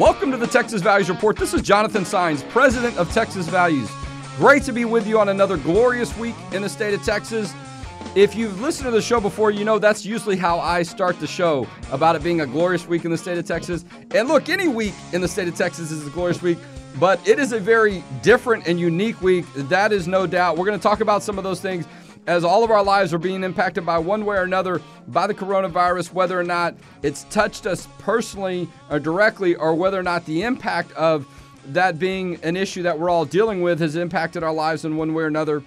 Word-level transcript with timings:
Welcome 0.00 0.30
to 0.30 0.38
the 0.38 0.46
Texas 0.46 0.80
Values 0.80 1.10
Report. 1.10 1.36
This 1.36 1.52
is 1.52 1.60
Jonathan 1.60 2.04
Saenz, 2.04 2.48
president 2.48 2.96
of 2.96 3.12
Texas 3.12 3.46
Values. 3.48 3.90
Great 4.38 4.62
to 4.62 4.72
be 4.72 4.86
with 4.86 5.06
you 5.06 5.20
on 5.20 5.28
another 5.28 5.58
glorious 5.58 6.16
week 6.16 6.34
in 6.52 6.62
the 6.62 6.70
state 6.70 6.94
of 6.94 7.04
Texas. 7.04 7.52
If 8.14 8.34
you've 8.34 8.62
listened 8.62 8.86
to 8.86 8.92
the 8.92 9.02
show 9.02 9.20
before, 9.20 9.50
you 9.50 9.62
know 9.62 9.78
that's 9.78 10.06
usually 10.06 10.38
how 10.38 10.58
I 10.58 10.84
start 10.84 11.20
the 11.20 11.26
show 11.26 11.66
about 11.92 12.16
it 12.16 12.22
being 12.22 12.40
a 12.40 12.46
glorious 12.46 12.86
week 12.86 13.04
in 13.04 13.10
the 13.10 13.18
state 13.18 13.36
of 13.36 13.44
Texas. 13.44 13.84
And 14.14 14.26
look, 14.26 14.48
any 14.48 14.68
week 14.68 14.94
in 15.12 15.20
the 15.20 15.28
state 15.28 15.48
of 15.48 15.54
Texas 15.54 15.90
is 15.90 16.06
a 16.06 16.10
glorious 16.10 16.40
week, 16.40 16.56
but 16.98 17.20
it 17.28 17.38
is 17.38 17.52
a 17.52 17.60
very 17.60 18.02
different 18.22 18.66
and 18.66 18.80
unique 18.80 19.20
week. 19.20 19.44
That 19.54 19.92
is 19.92 20.08
no 20.08 20.26
doubt. 20.26 20.56
We're 20.56 20.64
going 20.64 20.78
to 20.78 20.82
talk 20.82 21.02
about 21.02 21.22
some 21.22 21.36
of 21.36 21.44
those 21.44 21.60
things 21.60 21.84
as 22.26 22.44
all 22.44 22.62
of 22.62 22.70
our 22.70 22.82
lives 22.82 23.12
are 23.14 23.18
being 23.18 23.42
impacted 23.44 23.84
by 23.84 23.98
one 23.98 24.24
way 24.24 24.36
or 24.36 24.42
another 24.42 24.80
by 25.08 25.26
the 25.26 25.34
coronavirus, 25.34 26.12
whether 26.12 26.38
or 26.38 26.44
not 26.44 26.74
it's 27.02 27.24
touched 27.24 27.66
us 27.66 27.88
personally 27.98 28.68
or 28.90 29.00
directly, 29.00 29.54
or 29.54 29.74
whether 29.74 29.98
or 29.98 30.02
not 30.02 30.24
the 30.26 30.42
impact 30.42 30.92
of 30.92 31.26
that 31.66 31.98
being 31.98 32.38
an 32.42 32.56
issue 32.56 32.82
that 32.82 32.98
we're 32.98 33.10
all 33.10 33.24
dealing 33.24 33.62
with 33.62 33.80
has 33.80 33.96
impacted 33.96 34.42
our 34.42 34.52
lives 34.52 34.84
in 34.84 34.96
one 34.96 35.14
way 35.14 35.24
or 35.24 35.26
another. 35.26 35.62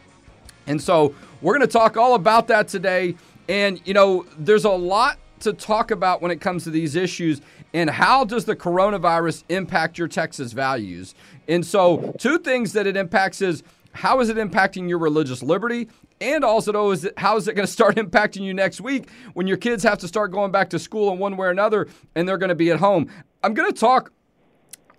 And 0.67 0.81
so 0.81 1.13
we're 1.41 1.57
going 1.57 1.67
to 1.67 1.71
talk 1.71 1.97
all 1.97 2.15
about 2.15 2.47
that 2.47 2.67
today. 2.67 3.15
And, 3.49 3.81
you 3.85 3.93
know, 3.93 4.25
there's 4.37 4.65
a 4.65 4.71
lot 4.71 5.17
to 5.41 5.53
talk 5.53 5.91
about 5.91 6.21
when 6.21 6.31
it 6.31 6.39
comes 6.39 6.63
to 6.63 6.69
these 6.69 6.95
issues 6.95 7.41
and 7.73 7.89
how 7.89 8.23
does 8.23 8.45
the 8.45 8.55
coronavirus 8.55 9.43
impact 9.49 9.97
your 9.97 10.07
Texas 10.07 10.53
values? 10.53 11.15
And 11.47 11.65
so, 11.65 12.13
two 12.19 12.37
things 12.37 12.73
that 12.73 12.87
it 12.87 12.95
impacts 12.95 13.41
is 13.41 13.63
how 13.93 14.19
is 14.19 14.29
it 14.29 14.37
impacting 14.37 14.89
your 14.89 14.97
religious 14.97 15.41
liberty? 15.41 15.87
And 16.19 16.43
also, 16.43 16.91
is 16.91 17.05
it, 17.05 17.13
how 17.17 17.37
is 17.37 17.47
it 17.47 17.55
going 17.55 17.65
to 17.65 17.71
start 17.71 17.95
impacting 17.97 18.41
you 18.41 18.53
next 18.53 18.81
week 18.81 19.09
when 19.33 19.47
your 19.47 19.57
kids 19.57 19.83
have 19.83 19.99
to 19.99 20.07
start 20.07 20.31
going 20.31 20.51
back 20.51 20.69
to 20.71 20.79
school 20.79 21.11
in 21.13 21.19
one 21.19 21.37
way 21.37 21.47
or 21.47 21.51
another 21.51 21.87
and 22.15 22.27
they're 22.27 22.37
going 22.37 22.49
to 22.49 22.55
be 22.55 22.71
at 22.71 22.79
home? 22.79 23.09
I'm 23.43 23.53
going 23.53 23.71
to 23.71 23.79
talk 23.79 24.11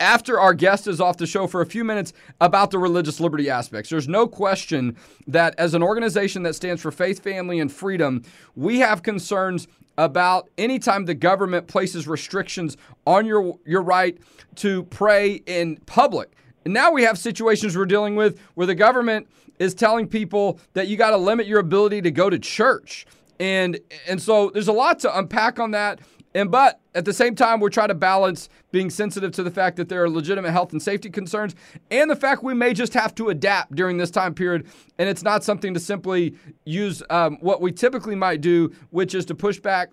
after 0.00 0.38
our 0.38 0.54
guest 0.54 0.86
is 0.86 1.00
off 1.00 1.16
the 1.16 1.26
show 1.26 1.46
for 1.46 1.60
a 1.60 1.66
few 1.66 1.84
minutes 1.84 2.12
about 2.40 2.70
the 2.70 2.78
religious 2.78 3.20
liberty 3.20 3.48
aspects. 3.48 3.90
There's 3.90 4.08
no 4.08 4.26
question 4.26 4.96
that 5.26 5.54
as 5.58 5.74
an 5.74 5.82
organization 5.82 6.42
that 6.42 6.54
stands 6.54 6.82
for 6.82 6.90
faith, 6.90 7.22
family, 7.22 7.60
and 7.60 7.72
freedom, 7.72 8.22
we 8.54 8.80
have 8.80 9.02
concerns 9.02 9.66
about 9.96 10.50
anytime 10.58 11.04
the 11.04 11.14
government 11.14 11.68
places 11.68 12.08
restrictions 12.08 12.76
on 13.06 13.26
your 13.26 13.58
your 13.64 13.82
right 13.82 14.18
to 14.56 14.82
pray 14.84 15.34
in 15.46 15.76
public. 15.86 16.32
And 16.64 16.72
now 16.72 16.90
we 16.90 17.02
have 17.02 17.18
situations 17.18 17.76
we're 17.76 17.84
dealing 17.86 18.16
with 18.16 18.38
where 18.54 18.66
the 18.66 18.74
government 18.74 19.28
is 19.58 19.74
telling 19.74 20.08
people 20.08 20.58
that 20.72 20.88
you 20.88 20.96
got 20.96 21.10
to 21.10 21.16
limit 21.16 21.46
your 21.46 21.60
ability 21.60 22.02
to 22.02 22.10
go 22.10 22.30
to 22.30 22.38
church. 22.38 23.06
And 23.40 23.78
and 24.08 24.20
so 24.20 24.50
there's 24.50 24.68
a 24.68 24.72
lot 24.72 25.00
to 25.00 25.18
unpack 25.18 25.58
on 25.58 25.72
that. 25.72 26.00
And 26.34 26.50
but 26.50 26.80
at 26.94 27.04
the 27.04 27.12
same 27.12 27.34
time, 27.34 27.60
we're 27.60 27.70
trying 27.70 27.88
to 27.88 27.94
balance 27.94 28.48
being 28.72 28.90
sensitive 28.90 29.30
to 29.32 29.42
the 29.42 29.50
fact 29.50 29.76
that 29.76 29.88
there 29.88 30.02
are 30.02 30.10
legitimate 30.10 30.50
health 30.50 30.72
and 30.72 30.82
safety 30.82 31.10
concerns 31.10 31.54
and 31.90 32.10
the 32.10 32.16
fact 32.16 32.42
we 32.42 32.54
may 32.54 32.72
just 32.72 32.94
have 32.94 33.14
to 33.16 33.28
adapt 33.28 33.74
during 33.74 33.98
this 33.98 34.10
time 34.10 34.34
period. 34.34 34.66
And 34.98 35.08
it's 35.08 35.22
not 35.22 35.44
something 35.44 35.74
to 35.74 35.80
simply 35.80 36.34
use 36.64 37.02
um, 37.10 37.38
what 37.40 37.60
we 37.60 37.70
typically 37.70 38.16
might 38.16 38.40
do, 38.40 38.72
which 38.90 39.14
is 39.14 39.24
to 39.26 39.34
push 39.34 39.60
back 39.60 39.90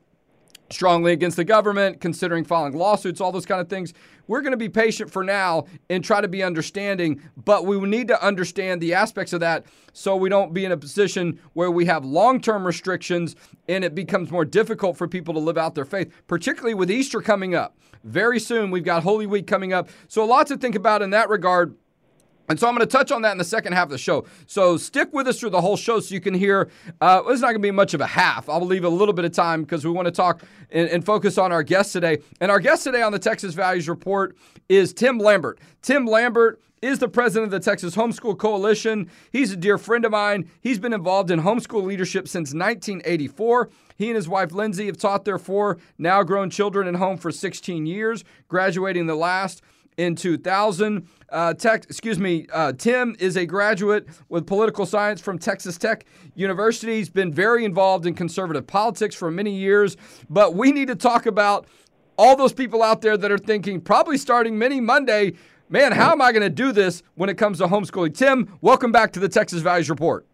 strongly 0.74 1.12
against 1.12 1.38
the 1.38 1.44
government, 1.44 2.02
considering 2.02 2.44
filing 2.44 2.74
lawsuits, 2.74 3.22
all 3.22 3.32
those 3.32 3.46
kind 3.46 3.62
of 3.62 3.70
things. 3.70 3.94
We're 4.28 4.42
going 4.42 4.52
to 4.52 4.58
be 4.58 4.70
patient 4.70 5.12
for 5.12 5.24
now 5.24 5.66
and 5.90 6.04
try 6.04 6.22
to 6.22 6.28
be 6.28 6.44
understanding, 6.44 7.22
but 7.36 7.66
we 7.66 7.80
need 7.82 8.08
to 8.10 8.24
understand 8.24 8.82
the 8.82 8.94
aspects 8.94 9.34
of 9.34 9.42
that 9.42 9.66
so 9.94 10.16
we 10.16 10.30
don't 10.30 10.54
be 10.54 10.64
in 10.64 10.72
a 10.72 10.78
position 10.78 11.40
where 11.54 11.72
we 11.72 11.86
have 11.86 12.06
long 12.06 12.40
term 12.40 12.66
restrictions 12.66 13.36
and 13.68 13.84
it 13.84 13.94
becomes 13.94 14.32
more 14.32 14.46
difficult 14.46 14.98
for 14.98 15.08
people 15.08 15.34
to 15.34 15.40
live 15.40 15.58
out 15.58 15.76
their 15.76 15.86
faith, 15.86 16.12
particularly 16.28 16.74
with 16.74 16.90
Easter 16.90 17.22
coming 17.22 17.56
up. 17.56 17.78
Very 18.04 18.40
soon, 18.40 18.72
we've 18.72 18.84
got 18.84 19.04
Holy 19.04 19.28
Week 19.28 19.46
coming 19.46 19.74
up. 19.74 19.90
So, 20.08 20.24
a 20.24 20.26
lot 20.26 20.48
to 20.48 20.58
think 20.58 20.76
about 20.76 21.02
in 21.02 21.12
that 21.12 21.30
regard. 21.30 21.76
And 22.52 22.60
so 22.60 22.68
I'm 22.68 22.76
going 22.76 22.86
to 22.86 22.92
touch 22.92 23.12
on 23.12 23.22
that 23.22 23.32
in 23.32 23.38
the 23.38 23.44
second 23.46 23.74
half 23.74 23.86
of 23.86 23.92
the 23.92 23.98
show. 23.98 24.26
So 24.46 24.76
stick 24.76 25.14
with 25.14 25.26
us 25.26 25.40
through 25.40 25.52
the 25.52 25.62
whole 25.62 25.78
show 25.78 26.02
so 26.02 26.14
you 26.14 26.20
can 26.20 26.34
hear. 26.34 26.70
Uh, 27.00 27.24
it's 27.28 27.42
not 27.42 27.48
going 27.48 27.56
to 27.56 27.60
be 27.60 27.72
much 27.72 27.94
of 27.94 28.02
a 28.02 28.08
half. 28.08 28.50
I'll 28.50 28.66
leave 28.66 28.84
a 28.84 28.90
little 28.90 29.14
bit 29.14 29.24
of 29.24 29.32
time 29.32 29.62
because 29.62 29.86
we 29.86 29.92
want 29.92 30.06
to 30.06 30.12
talk 30.12 30.44
and, 30.70 30.90
and, 30.90 31.06
focus 31.06 31.38
on 31.38 31.52
our 31.52 31.64
guest 31.64 31.94
today. 31.94 32.20
And 32.42 32.52
our 32.52 32.60
guest 32.60 32.84
today 32.84 33.02
on 33.02 33.14
the 33.14 33.20
Texas 33.20 33.54
Values 33.54 33.88
Report 33.88 34.38
is 34.68 34.94
Tim 34.94 35.18
Lambert. 35.18 35.60
Tim 35.82 36.06
Lambert 36.06 36.62
is 36.82 37.00
the 37.00 37.08
president 37.08 37.46
of 37.46 37.52
the 37.52 37.70
Texas 37.70 37.96
Homeschool 37.96 38.38
Coalition. 38.38 39.10
He's 39.32 39.54
a 39.54 39.58
dear 39.58 39.78
friend 39.78 40.04
of 40.04 40.12
mine. 40.12 40.50
He's 40.60 40.80
been 40.80 40.94
involved 40.94 41.32
in 41.32 41.42
homeschool 41.42 41.84
leadership 41.84 42.28
since 42.28 42.54
1984. 42.54 43.70
He 43.96 44.08
and 44.08 44.16
his 44.16 44.28
wife 44.28 44.52
Lindsay 44.52 44.88
have 44.88 44.98
taught 44.98 45.24
their 45.24 45.38
four 45.38 45.78
now 45.98 46.24
grown 46.24 46.50
children 46.50 46.88
at 46.88 46.96
home 46.96 47.18
for 47.18 47.32
16 47.32 47.86
years, 47.86 48.24
graduating 48.48 49.06
the 49.06 49.16
last 49.16 49.62
in 50.02 50.16
2000. 50.16 51.08
Uh, 51.30 51.54
tech, 51.54 51.86
excuse 51.86 52.20
me, 52.20 52.48
uh, 52.52 52.74
Tim 52.74 53.16
is 53.20 53.38
a 53.38 53.46
graduate 53.46 54.08
with 54.30 54.48
political 54.48 54.86
science 54.86 55.22
from 55.22 55.38
Texas 55.38 55.78
Tech 55.78 56.06
University. 56.34 56.98
He's 56.98 57.10
been 57.10 57.32
very 57.32 57.64
involved 57.64 58.06
in 58.06 58.16
conservative 58.16 58.66
politics 58.66 59.16
for 59.16 59.30
many 59.30 59.52
years. 59.52 59.96
But 60.30 60.56
we 60.56 60.72
need 60.72 60.88
to 60.88 60.96
talk 60.96 61.26
about 61.26 61.68
all 62.18 62.36
those 62.36 62.52
people 62.52 62.84
out 62.84 63.02
there 63.02 63.16
that 63.16 63.32
are 63.32 63.38
thinking, 63.38 63.80
probably 63.80 64.18
starting 64.18 64.58
many 64.58 64.82
Monday, 64.82 65.34
man, 65.70 65.92
how 65.92 66.12
am 66.12 66.22
I 66.22 66.32
going 66.32 66.42
to 66.42 66.50
do 66.50 66.72
this 66.72 67.04
when 67.16 67.30
it 67.30 67.36
comes 67.38 67.60
to 67.60 67.68
homeschooling? 67.68 68.16
Tim, 68.16 68.58
welcome 68.62 68.92
back 68.92 69.14
to 69.14 69.20
the 69.20 69.30
Texas 69.30 69.62
Values 69.62 69.90
Report. 69.90 70.26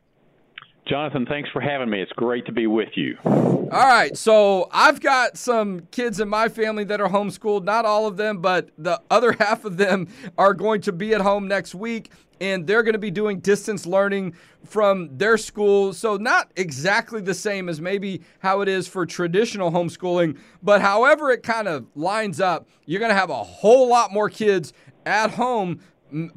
Jonathan, 0.88 1.26
thanks 1.26 1.50
for 1.52 1.60
having 1.60 1.90
me. 1.90 2.02
It's 2.02 2.12
great 2.14 2.46
to 2.46 2.52
be 2.52 2.66
with 2.66 2.90
you. 2.96 3.18
All 3.26 3.68
right. 3.70 4.16
So 4.16 4.70
I've 4.72 5.02
got 5.02 5.38
some 5.38 5.82
kids 5.92 6.20
in 6.20 6.30
my 6.30 6.48
family 6.48 6.86
that 6.86 7.02
are 7.02 7.10
homeschooled. 7.10 7.64
Not 7.64 7.84
all 7.84 8.08
of 8.08 8.16
them, 8.16 8.40
but 8.40 8.70
the 8.78 9.02
other 9.12 9.32
half 9.40 9.66
of 9.66 9.78
them 9.78 10.08
are 10.38 10.54
going 10.54 10.82
to 10.82 10.92
be 10.94 11.14
at 11.14 11.22
home 11.22 11.48
next 11.48 11.76
week. 11.76 12.12
And 12.40 12.68
they're 12.68 12.84
going 12.84 12.94
to 12.94 13.00
be 13.00 13.10
doing 13.10 13.40
distance 13.40 13.88
learning 13.88 14.36
from 14.64 15.18
their 15.18 15.38
school. 15.38 15.92
So, 15.92 16.18
not 16.18 16.52
exactly 16.56 17.20
the 17.20 17.34
same 17.34 17.68
as 17.68 17.82
maybe 17.82 18.22
how 18.40 18.62
it 18.62 18.68
is 18.68 18.88
for 18.88 19.08
traditional 19.08 19.72
homeschooling, 19.72 20.38
but 20.62 20.80
however 20.82 21.32
it 21.32 21.42
kind 21.42 21.68
of 21.68 21.88
lines 21.96 22.40
up, 22.40 22.68
you're 22.86 23.00
going 23.00 23.10
to 23.10 23.18
have 23.18 23.32
a 23.32 23.44
whole 23.44 23.90
lot 23.90 24.14
more 24.14 24.30
kids 24.30 24.72
at 25.08 25.32
home, 25.32 25.80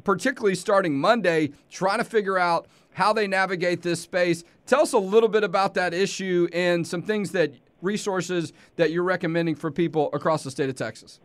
particularly 0.03 0.55
starting 0.55 0.97
Monday, 0.97 1.51
trying 1.69 1.99
to 1.99 2.03
figure 2.03 2.37
out 2.37 2.67
how 2.93 3.13
they 3.13 3.27
navigate 3.27 3.81
this 3.81 4.01
space. 4.01 4.43
Tell 4.65 4.81
us 4.81 4.93
a 4.93 4.99
little 4.99 5.29
bit 5.29 5.43
about 5.43 5.73
that 5.75 5.93
issue 5.93 6.47
and 6.53 6.85
some 6.85 7.01
things 7.01 7.31
that 7.31 7.53
resources 7.81 8.53
that 8.75 8.91
you're 8.91 9.03
recommending 9.03 9.55
for 9.55 9.71
people 9.71 10.09
across 10.13 10.43
the 10.43 10.51
state 10.51 10.69
of 10.69 10.75
Texas. 10.75 11.19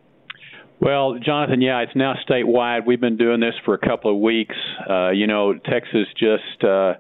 Well, 0.80 1.18
Jonathan, 1.18 1.60
yeah, 1.62 1.80
it's 1.80 1.96
now 1.96 2.14
statewide. 2.28 2.86
We've 2.86 3.00
been 3.00 3.16
doing 3.16 3.40
this 3.40 3.54
for 3.64 3.74
a 3.74 3.78
couple 3.78 4.14
of 4.14 4.20
weeks. 4.20 4.54
Uh, 4.88 5.10
you 5.10 5.26
know, 5.26 5.54
Texas 5.54 6.06
just 6.18 6.64
uh, 6.64 6.94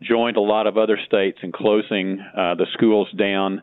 joined 0.00 0.36
a 0.36 0.40
lot 0.40 0.66
of 0.66 0.78
other 0.78 0.98
states 1.06 1.38
in 1.42 1.50
closing 1.50 2.20
uh, 2.20 2.54
the 2.54 2.66
schools 2.74 3.08
down. 3.18 3.62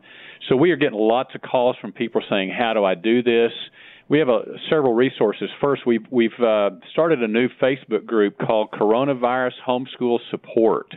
So 0.49 0.57
we 0.57 0.71
are 0.71 0.75
getting 0.75 0.99
lots 0.99 1.33
of 1.33 1.41
calls 1.41 1.77
from 1.79 1.93
people 1.93 2.21
saying, 2.29 2.49
"How 2.49 2.73
do 2.73 2.83
I 2.83 2.95
do 2.95 3.23
this?" 3.23 3.51
We 4.09 4.19
have 4.19 4.29
a, 4.29 4.41
several 4.69 4.93
resources. 4.93 5.49
First, 5.61 5.85
we've 5.85 6.05
we've 6.11 6.31
uh, 6.39 6.71
started 6.91 7.21
a 7.23 7.27
new 7.27 7.47
Facebook 7.61 8.05
group 8.05 8.37
called 8.37 8.71
Coronavirus 8.71 9.53
Homeschool 9.67 10.19
Support, 10.31 10.93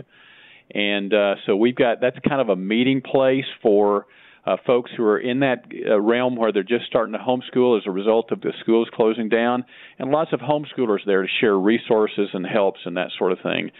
and 0.74 1.12
uh, 1.12 1.34
so 1.46 1.56
we've 1.56 1.76
got 1.76 2.00
that's 2.00 2.18
kind 2.26 2.40
of 2.40 2.48
a 2.48 2.56
meeting 2.56 3.00
place 3.00 3.44
for 3.62 4.06
uh, 4.46 4.56
folks 4.66 4.90
who 4.96 5.04
are 5.04 5.18
in 5.18 5.40
that 5.40 5.64
uh, 5.88 6.00
realm 6.00 6.36
where 6.36 6.52
they're 6.52 6.62
just 6.62 6.86
starting 6.86 7.12
to 7.12 7.18
homeschool 7.18 7.76
as 7.76 7.84
a 7.86 7.90
result 7.90 8.30
of 8.30 8.40
the 8.40 8.52
schools 8.60 8.88
closing 8.94 9.28
down, 9.28 9.64
and 9.98 10.10
lots 10.10 10.32
of 10.32 10.40
homeschoolers 10.40 11.04
there 11.04 11.22
to 11.22 11.28
share 11.40 11.58
resources 11.58 12.28
and 12.32 12.46
helps 12.46 12.80
and 12.84 12.96
that 12.96 13.08
sort 13.18 13.32
of 13.32 13.38
thing. 13.42 13.70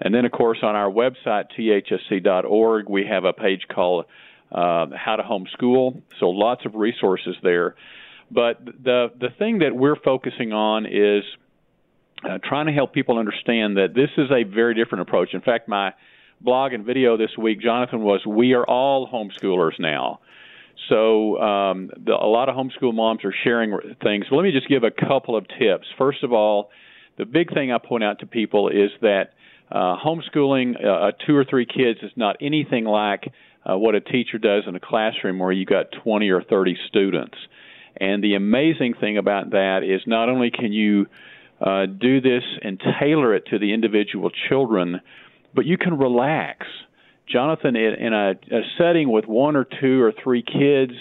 And 0.00 0.14
then, 0.14 0.24
of 0.24 0.32
course, 0.32 0.58
on 0.62 0.74
our 0.74 0.90
website 0.90 1.44
thsc.org, 1.56 2.88
we 2.88 3.06
have 3.06 3.24
a 3.24 3.32
page 3.32 3.62
called 3.72 4.06
uh, 4.50 4.86
How 4.96 5.16
to 5.16 5.22
Homeschool. 5.22 6.02
So 6.18 6.30
lots 6.30 6.66
of 6.66 6.74
resources 6.74 7.36
there. 7.42 7.76
But 8.30 8.64
the 8.64 9.08
the 9.18 9.28
thing 9.38 9.58
that 9.58 9.74
we're 9.74 9.96
focusing 9.96 10.52
on 10.52 10.86
is 10.86 11.24
uh, 12.28 12.38
trying 12.42 12.66
to 12.66 12.72
help 12.72 12.92
people 12.92 13.18
understand 13.18 13.76
that 13.76 13.94
this 13.94 14.10
is 14.16 14.30
a 14.30 14.44
very 14.44 14.74
different 14.74 15.02
approach. 15.02 15.34
In 15.34 15.40
fact, 15.40 15.68
my 15.68 15.92
blog 16.40 16.72
and 16.72 16.84
video 16.84 17.16
this 17.16 17.36
week, 17.38 17.60
Jonathan, 17.60 18.02
was 18.02 18.24
we 18.26 18.54
are 18.54 18.64
all 18.64 19.08
homeschoolers 19.08 19.78
now. 19.78 20.20
So 20.88 21.38
um, 21.40 21.90
the, 21.96 22.12
a 22.12 22.26
lot 22.26 22.48
of 22.48 22.56
homeschool 22.56 22.94
moms 22.94 23.24
are 23.24 23.34
sharing 23.44 23.78
things. 24.02 24.26
let 24.30 24.42
me 24.42 24.52
just 24.52 24.68
give 24.68 24.84
a 24.84 24.90
couple 24.90 25.36
of 25.36 25.46
tips. 25.58 25.86
First 25.96 26.22
of 26.22 26.32
all, 26.32 26.70
the 27.16 27.24
big 27.24 27.52
thing 27.54 27.72
I 27.72 27.78
point 27.78 28.04
out 28.04 28.20
to 28.20 28.26
people 28.26 28.68
is 28.68 28.90
that 29.00 29.34
uh, 29.70 29.96
homeschooling 30.04 30.84
uh, 30.84 31.12
two 31.26 31.36
or 31.36 31.44
three 31.44 31.66
kids 31.66 32.00
is 32.02 32.10
not 32.16 32.36
anything 32.40 32.84
like 32.84 33.32
uh, 33.64 33.78
what 33.78 33.94
a 33.94 34.00
teacher 34.00 34.38
does 34.38 34.64
in 34.66 34.74
a 34.74 34.80
classroom 34.80 35.38
where 35.38 35.52
you've 35.52 35.68
got 35.68 35.86
20 36.02 36.28
or 36.30 36.42
30 36.42 36.76
students. 36.88 37.36
And 37.96 38.22
the 38.22 38.34
amazing 38.34 38.94
thing 39.00 39.18
about 39.18 39.50
that 39.50 39.80
is 39.84 40.00
not 40.06 40.28
only 40.28 40.50
can 40.50 40.72
you 40.72 41.06
uh, 41.60 41.86
do 41.86 42.20
this 42.20 42.42
and 42.62 42.80
tailor 43.00 43.34
it 43.34 43.46
to 43.46 43.58
the 43.58 43.72
individual 43.72 44.30
children, 44.48 45.00
but 45.54 45.64
you 45.64 45.78
can 45.78 45.96
relax. 45.96 46.66
Jonathan, 47.26 47.76
in 47.76 48.12
a, 48.12 48.32
a 48.32 48.60
setting 48.76 49.10
with 49.10 49.26
one 49.26 49.56
or 49.56 49.64
two 49.64 50.02
or 50.02 50.12
three 50.22 50.42
kids, 50.42 50.92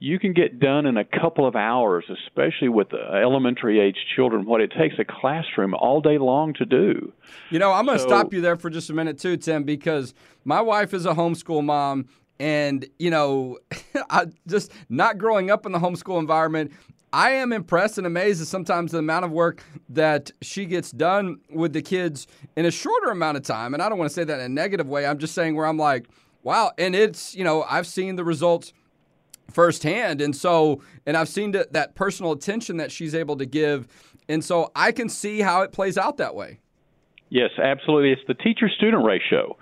you 0.00 0.18
can 0.18 0.32
get 0.32 0.60
done 0.60 0.86
in 0.86 0.96
a 0.96 1.04
couple 1.04 1.46
of 1.46 1.56
hours, 1.56 2.04
especially 2.26 2.68
with 2.68 2.88
elementary 2.94 3.80
age 3.80 3.96
children, 4.14 4.46
what 4.46 4.60
it 4.60 4.72
takes 4.78 4.94
a 4.98 5.04
classroom 5.04 5.74
all 5.74 6.00
day 6.00 6.18
long 6.18 6.54
to 6.54 6.64
do. 6.64 7.12
You 7.50 7.58
know, 7.58 7.72
I'm 7.72 7.84
going 7.84 7.98
to 7.98 8.02
so, 8.02 8.08
stop 8.08 8.32
you 8.32 8.40
there 8.40 8.56
for 8.56 8.70
just 8.70 8.90
a 8.90 8.94
minute, 8.94 9.18
too, 9.18 9.36
Tim, 9.36 9.64
because 9.64 10.14
my 10.44 10.60
wife 10.60 10.94
is 10.94 11.04
a 11.04 11.14
homeschool 11.14 11.64
mom. 11.64 12.06
And, 12.40 12.86
you 12.98 13.10
know, 13.10 13.58
I 14.10 14.26
just 14.46 14.72
not 14.88 15.18
growing 15.18 15.50
up 15.50 15.66
in 15.66 15.72
the 15.72 15.78
homeschool 15.78 16.18
environment, 16.18 16.72
I 17.12 17.30
am 17.32 17.52
impressed 17.52 17.98
and 17.98 18.06
amazed 18.06 18.42
at 18.42 18.48
sometimes 18.48 18.92
the 18.92 18.98
amount 18.98 19.24
of 19.24 19.30
work 19.30 19.62
that 19.88 20.30
she 20.42 20.66
gets 20.66 20.90
done 20.90 21.38
with 21.50 21.72
the 21.72 21.80
kids 21.80 22.26
in 22.56 22.66
a 22.66 22.70
shorter 22.70 23.10
amount 23.10 23.38
of 23.38 23.44
time. 23.44 23.72
And 23.72 23.82
I 23.82 23.88
don't 23.88 23.98
want 23.98 24.10
to 24.10 24.14
say 24.14 24.24
that 24.24 24.40
in 24.40 24.44
a 24.44 24.48
negative 24.48 24.88
way. 24.88 25.06
I'm 25.06 25.18
just 25.18 25.34
saying 25.34 25.56
where 25.56 25.66
I'm 25.66 25.78
like, 25.78 26.06
wow. 26.42 26.72
And 26.76 26.94
it's, 26.94 27.34
you 27.34 27.44
know, 27.44 27.64
I've 27.68 27.86
seen 27.86 28.16
the 28.16 28.24
results 28.24 28.74
firsthand. 29.50 30.20
And 30.20 30.36
so, 30.36 30.82
and 31.06 31.16
I've 31.16 31.28
seen 31.28 31.52
that, 31.52 31.72
that 31.72 31.94
personal 31.94 32.32
attention 32.32 32.76
that 32.76 32.92
she's 32.92 33.14
able 33.14 33.36
to 33.38 33.46
give. 33.46 33.88
And 34.28 34.44
so 34.44 34.70
I 34.76 34.92
can 34.92 35.08
see 35.08 35.40
how 35.40 35.62
it 35.62 35.72
plays 35.72 35.96
out 35.96 36.18
that 36.18 36.34
way. 36.34 36.60
Yes, 37.30 37.50
absolutely. 37.62 38.12
It's 38.12 38.22
the 38.26 38.34
teacher 38.34 38.68
student 38.68 39.04
ratio. 39.04 39.56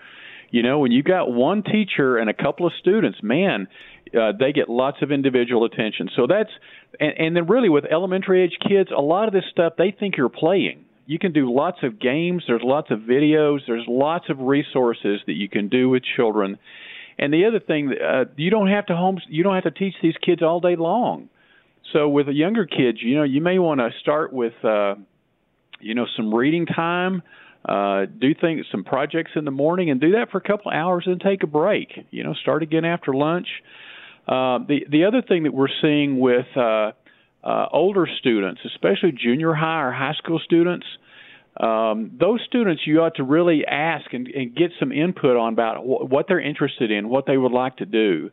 You 0.50 0.62
know, 0.62 0.78
when 0.78 0.92
you 0.92 1.02
got 1.02 1.30
one 1.30 1.62
teacher 1.62 2.16
and 2.16 2.30
a 2.30 2.34
couple 2.34 2.66
of 2.66 2.72
students, 2.80 3.18
man, 3.22 3.68
uh, 4.18 4.32
they 4.38 4.52
get 4.52 4.68
lots 4.68 4.98
of 5.02 5.10
individual 5.10 5.64
attention. 5.64 6.08
So 6.14 6.26
that's, 6.26 6.50
and, 7.00 7.12
and 7.18 7.36
then 7.36 7.46
really 7.46 7.68
with 7.68 7.84
elementary 7.84 8.42
age 8.44 8.56
kids, 8.66 8.90
a 8.96 9.00
lot 9.00 9.26
of 9.26 9.34
this 9.34 9.44
stuff 9.50 9.74
they 9.76 9.94
think 9.98 10.16
you're 10.16 10.28
playing. 10.28 10.84
You 11.06 11.18
can 11.18 11.32
do 11.32 11.52
lots 11.52 11.78
of 11.82 12.00
games. 12.00 12.44
There's 12.46 12.62
lots 12.64 12.90
of 12.90 13.00
videos. 13.00 13.60
There's 13.66 13.84
lots 13.86 14.26
of 14.28 14.38
resources 14.40 15.20
that 15.26 15.34
you 15.34 15.48
can 15.48 15.68
do 15.68 15.88
with 15.88 16.02
children 16.16 16.58
and 17.18 17.32
the 17.32 17.46
other 17.46 17.60
thing, 17.60 17.92
uh, 17.92 18.24
you 18.36 18.50
don't 18.50 18.68
have 18.68 18.86
to 18.86 18.96
home, 18.96 19.18
you 19.28 19.42
don't 19.42 19.54
have 19.54 19.64
to 19.64 19.70
teach 19.70 19.94
these 20.02 20.16
kids 20.24 20.42
all 20.42 20.60
day 20.60 20.76
long. 20.76 21.28
So 21.92 22.08
with 22.08 22.26
the 22.26 22.34
younger 22.34 22.66
kids, 22.66 22.98
you 23.00 23.16
know, 23.16 23.22
you 23.22 23.40
may 23.40 23.58
want 23.58 23.80
to 23.80 23.90
start 24.00 24.32
with, 24.32 24.52
uh, 24.64 24.96
you 25.80 25.94
know, 25.94 26.06
some 26.16 26.34
reading 26.34 26.66
time. 26.66 27.22
Uh, 27.68 28.06
do 28.06 28.32
things, 28.40 28.64
some 28.70 28.84
projects 28.84 29.32
in 29.34 29.44
the 29.44 29.50
morning, 29.50 29.90
and 29.90 30.00
do 30.00 30.12
that 30.12 30.30
for 30.30 30.38
a 30.38 30.40
couple 30.40 30.70
of 30.70 30.76
hours, 30.76 31.04
and 31.06 31.20
take 31.20 31.42
a 31.42 31.48
break. 31.48 31.88
You 32.10 32.22
know, 32.22 32.34
start 32.34 32.62
again 32.62 32.84
after 32.84 33.12
lunch. 33.12 33.48
Uh, 34.28 34.58
the 34.66 34.86
the 34.88 35.04
other 35.04 35.22
thing 35.22 35.44
that 35.44 35.52
we're 35.52 35.68
seeing 35.82 36.20
with 36.20 36.46
uh, 36.56 36.92
uh, 37.42 37.66
older 37.72 38.06
students, 38.18 38.60
especially 38.66 39.12
junior 39.12 39.52
high 39.52 39.82
or 39.82 39.92
high 39.92 40.14
school 40.14 40.40
students, 40.44 40.86
um, 41.58 42.12
those 42.20 42.40
students 42.46 42.82
you 42.86 43.00
ought 43.00 43.16
to 43.16 43.24
really 43.24 43.64
ask 43.66 44.12
and, 44.12 44.28
and 44.28 44.54
get 44.54 44.70
some 44.78 44.92
input 44.92 45.36
on 45.36 45.52
about 45.52 45.78
wh- 45.78 46.10
what 46.10 46.26
they're 46.28 46.40
interested 46.40 46.90
in, 46.90 47.08
what 47.08 47.26
they 47.26 47.36
would 47.36 47.52
like 47.52 47.78
to 47.78 47.86
do. 47.86 48.30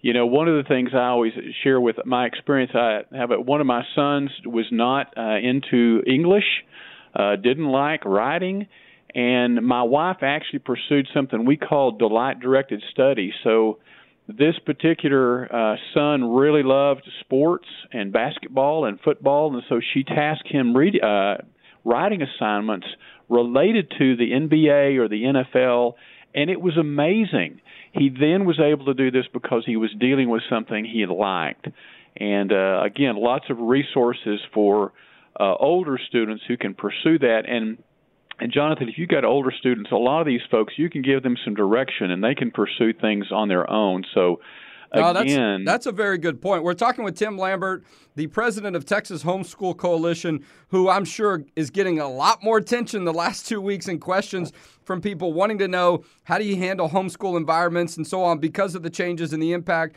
You 0.00 0.12
know, 0.12 0.26
one 0.26 0.46
of 0.46 0.62
the 0.62 0.68
things 0.68 0.90
I 0.94 1.06
always 1.06 1.32
share 1.64 1.80
with 1.80 1.96
my 2.04 2.26
experience, 2.26 2.72
I 2.74 3.00
have 3.16 3.30
a, 3.30 3.40
one 3.40 3.60
of 3.60 3.66
my 3.66 3.82
sons 3.94 4.30
was 4.44 4.66
not 4.70 5.14
uh, 5.16 5.38
into 5.38 6.02
English, 6.06 6.44
uh, 6.64 6.85
didn't 7.36 7.68
like 7.68 8.04
writing, 8.04 8.66
and 9.14 9.66
my 9.66 9.82
wife 9.82 10.18
actually 10.22 10.58
pursued 10.60 11.08
something 11.14 11.44
we 11.44 11.56
call 11.56 11.92
delight 11.92 12.40
directed 12.40 12.82
study. 12.92 13.32
So 13.44 13.78
this 14.28 14.54
particular 14.64 15.54
uh, 15.54 15.76
son 15.94 16.24
really 16.34 16.62
loved 16.62 17.08
sports 17.20 17.66
and 17.92 18.12
basketball 18.12 18.84
and 18.84 19.00
football, 19.00 19.54
and 19.54 19.62
so 19.68 19.80
she 19.94 20.02
tasked 20.02 20.48
him 20.48 20.76
read, 20.76 21.00
uh, 21.02 21.36
writing 21.84 22.22
assignments 22.22 22.86
related 23.28 23.92
to 23.98 24.16
the 24.16 24.30
NBA 24.32 24.98
or 24.98 25.08
the 25.08 25.22
NFL, 25.22 25.94
and 26.34 26.50
it 26.50 26.60
was 26.60 26.76
amazing. 26.76 27.60
He 27.92 28.10
then 28.10 28.44
was 28.44 28.60
able 28.60 28.86
to 28.86 28.94
do 28.94 29.10
this 29.10 29.26
because 29.32 29.62
he 29.64 29.76
was 29.76 29.90
dealing 29.98 30.28
with 30.28 30.42
something 30.50 30.84
he 30.84 31.06
liked. 31.06 31.68
And 32.16 32.52
uh, 32.52 32.82
again, 32.84 33.16
lots 33.16 33.46
of 33.48 33.58
resources 33.58 34.40
for 34.52 34.92
uh, 35.38 35.54
older 35.58 35.98
students 36.08 36.42
who 36.46 36.56
can 36.56 36.74
pursue 36.74 37.18
that. 37.18 37.42
And 37.48 37.78
and 38.38 38.52
Jonathan, 38.52 38.88
if 38.88 38.98
you've 38.98 39.08
got 39.08 39.24
older 39.24 39.50
students, 39.58 39.90
a 39.92 39.96
lot 39.96 40.20
of 40.20 40.26
these 40.26 40.42
folks, 40.50 40.74
you 40.76 40.90
can 40.90 41.00
give 41.00 41.22
them 41.22 41.36
some 41.42 41.54
direction 41.54 42.10
and 42.10 42.22
they 42.22 42.34
can 42.34 42.50
pursue 42.50 42.92
things 42.92 43.26
on 43.30 43.48
their 43.48 43.68
own. 43.70 44.04
So 44.14 44.40
no, 44.94 45.12
that's, 45.12 45.64
that's 45.64 45.86
a 45.86 45.92
very 45.92 46.18
good 46.18 46.40
point. 46.40 46.62
We're 46.62 46.74
talking 46.74 47.04
with 47.04 47.16
Tim 47.16 47.36
Lambert, 47.36 47.84
the 48.14 48.26
president 48.28 48.76
of 48.76 48.84
Texas 48.84 49.22
Homeschool 49.22 49.76
Coalition, 49.76 50.44
who 50.68 50.88
I'm 50.88 51.04
sure 51.04 51.44
is 51.54 51.70
getting 51.70 51.98
a 51.98 52.08
lot 52.08 52.42
more 52.42 52.58
attention 52.58 53.04
the 53.04 53.12
last 53.12 53.46
two 53.46 53.60
weeks 53.60 53.88
and 53.88 54.00
questions 54.00 54.52
from 54.84 55.00
people 55.00 55.32
wanting 55.32 55.58
to 55.58 55.68
know 55.68 56.04
how 56.24 56.38
do 56.38 56.44
you 56.44 56.56
handle 56.56 56.88
homeschool 56.88 57.36
environments 57.36 57.96
and 57.96 58.06
so 58.06 58.22
on 58.22 58.38
because 58.38 58.74
of 58.74 58.82
the 58.82 58.90
changes 58.90 59.32
and 59.32 59.42
the 59.42 59.52
impact 59.52 59.96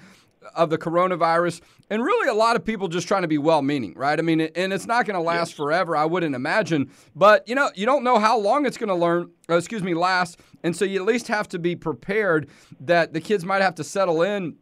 of 0.56 0.70
the 0.70 0.78
coronavirus. 0.78 1.62
And 1.90 2.04
really, 2.04 2.30
a 2.30 2.34
lot 2.34 2.56
of 2.56 2.64
people 2.64 2.88
just 2.88 3.08
trying 3.08 3.24
to 3.24 3.28
be 3.28 3.38
well 3.38 3.62
meaning, 3.62 3.94
right? 3.96 4.18
I 4.18 4.22
mean, 4.22 4.42
and 4.42 4.74
it's 4.74 4.86
not 4.86 5.06
going 5.06 5.16
to 5.16 5.22
last 5.22 5.52
yes. 5.52 5.58
forever, 5.58 5.96
I 5.96 6.06
wouldn't 6.06 6.36
imagine. 6.36 6.92
But, 7.16 7.48
you 7.48 7.56
know, 7.56 7.72
you 7.76 7.86
don't 7.86 8.04
know 8.04 8.20
how 8.20 8.38
long 8.38 8.66
it's 8.66 8.78
going 8.78 8.90
to 8.90 8.96
learn, 8.96 9.32
uh, 9.50 9.56
excuse 9.56 9.84
me, 9.84 9.94
last. 9.94 10.40
And 10.64 10.76
so 10.76 10.86
you 10.86 11.00
at 11.00 11.06
least 11.06 11.28
have 11.28 11.48
to 11.50 11.60
be 11.60 11.76
prepared 11.76 12.50
that 12.82 13.14
the 13.14 13.22
kids 13.22 13.46
might 13.46 13.62
have 13.62 13.76
to 13.76 13.84
settle 13.84 14.22
in 14.22 14.58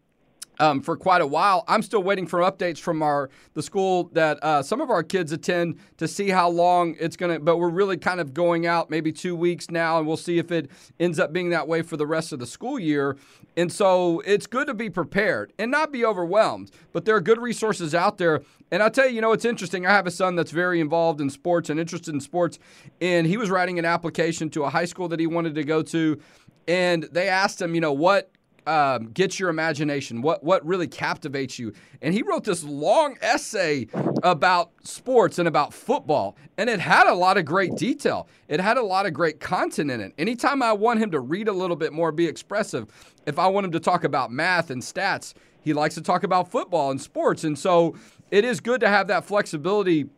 um, 0.59 0.81
for 0.81 0.95
quite 0.95 1.21
a 1.21 1.27
while. 1.27 1.63
I'm 1.68 1.81
still 1.81 2.04
waiting 2.04 2.27
for 2.27 2.39
updates 2.39 2.80
from 2.80 3.01
our 3.01 3.30
the 3.54 3.62
school 3.62 4.09
that 4.13 4.44
uh, 4.44 4.63
some 4.63 4.81
of 4.81 4.89
our 4.89 5.04
kids 5.04 5.31
attend 5.31 5.80
to 5.98 6.07
see 6.07 6.30
how 6.30 6.50
long 6.50 6.95
it's 7.00 7.15
going 7.15 7.33
to. 7.33 7.39
But 7.39 7.57
we're 7.57 7.69
really 7.69 7.98
kind 7.98 8.19
of 8.19 8.33
going 8.33 8.65
out 8.65 8.89
maybe 8.89 9.12
two 9.12 9.36
weeks 9.36 9.69
now, 9.69 9.98
and 9.98 10.07
we'll 10.07 10.18
see 10.18 10.38
if 10.38 10.51
it 10.51 10.69
ends 11.00 11.19
up 11.19 11.33
being 11.33 11.50
that 11.51 11.68
way 11.68 11.81
for 11.81 11.98
the 11.98 12.07
rest 12.07 12.33
of 12.33 12.39
the 12.39 12.48
school 12.48 12.80
year. 12.80 13.18
And 13.56 13.71
so 13.71 14.19
it's 14.21 14.45
good 14.45 14.68
to 14.68 14.74
be 14.74 14.89
prepared 14.89 15.51
and 15.57 15.71
not 15.71 15.92
be 15.92 16.06
overwhelmed. 16.06 16.71
But 16.94 17.06
there 17.06 17.15
are 17.15 17.21
good 17.21 17.42
resources 17.42 17.95
out 17.95 18.18
there. 18.18 18.42
And 18.71 18.83
I'll 18.83 18.92
tell 18.92 19.07
you, 19.07 19.15
you 19.15 19.21
know, 19.21 19.31
it's 19.31 19.45
interesting. 19.45 19.86
I 19.86 19.92
have 19.92 20.06
a 20.07 20.12
son 20.12 20.36
that's 20.36 20.51
very 20.51 20.80
involved 20.80 21.21
in 21.21 21.30
sports 21.30 21.69
and 21.69 21.80
interested 21.80 22.13
in 22.13 22.19
sports, 22.19 22.59
and 23.01 23.25
he 23.25 23.38
was 23.38 23.50
writing 23.50 23.80
an 23.80 23.86
application 23.86 24.50
to 24.51 24.63
a 24.65 24.69
high 24.69 24.86
school 24.86 25.07
that 25.07 25.19
he 25.19 25.27
wanted 25.27 25.56
to 25.56 25.63
go 25.63 25.81
to. 25.83 26.19
And 26.68 27.04
they 27.04 27.30
asked 27.30 27.62
him, 27.62 27.75
you 27.75 27.81
know, 27.81 27.94
what 27.94 28.30
um, 28.68 29.12
gets 29.12 29.40
your 29.40 29.50
imagination? 29.50 30.22
What 30.22 30.44
what 30.44 30.66
really 30.66 30.88
captivates 30.88 31.58
you? 31.58 31.74
And 32.02 32.14
he 32.14 32.22
wrote 32.22 32.44
this 32.44 32.64
long 32.64 33.18
essay 33.22 33.88
about 34.24 34.72
sports 34.84 35.40
and 35.40 35.48
about 35.48 35.74
football, 35.74 36.36
and 36.58 36.69
it 36.69 36.80
had 36.80 37.08
a 37.08 37.14
lot 37.14 37.38
of 37.38 37.46
great 37.46 37.75
detail. 37.75 38.28
It 38.48 38.60
had 38.60 38.78
a 38.78 38.84
lot 38.84 39.06
of 39.06 39.14
great 39.14 39.40
content 39.40 39.90
in 39.90 40.02
it. 40.02 40.14
Anytime 40.18 40.62
I 40.62 40.74
want 40.74 41.00
him 41.00 41.12
to 41.12 41.19
read 41.19 41.48
a 41.48 41.54
little 41.54 41.75
bit 41.75 41.94
more, 41.94 42.12
be 42.12 42.28
expressive. 42.28 42.88
If 43.25 43.40
I 43.40 43.48
want 43.48 43.66
him 43.66 43.72
to 43.72 43.80
talk 43.80 44.04
about 44.04 44.31
math 44.31 44.69
and 44.69 44.81
stats, 44.81 45.34
he 45.62 45.74
likes 45.74 45.96
to 45.96 46.02
talk 46.02 46.24
about 46.24 46.52
football 46.52 46.92
and 46.92 47.02
sports, 47.02 47.44
and 47.44 47.58
so 47.58 47.96
it 48.31 48.44
is 48.44 48.59
good 48.59 48.81
to 48.81 48.90
have 48.90 49.07
that 49.07 49.24
flexibility 49.24 50.09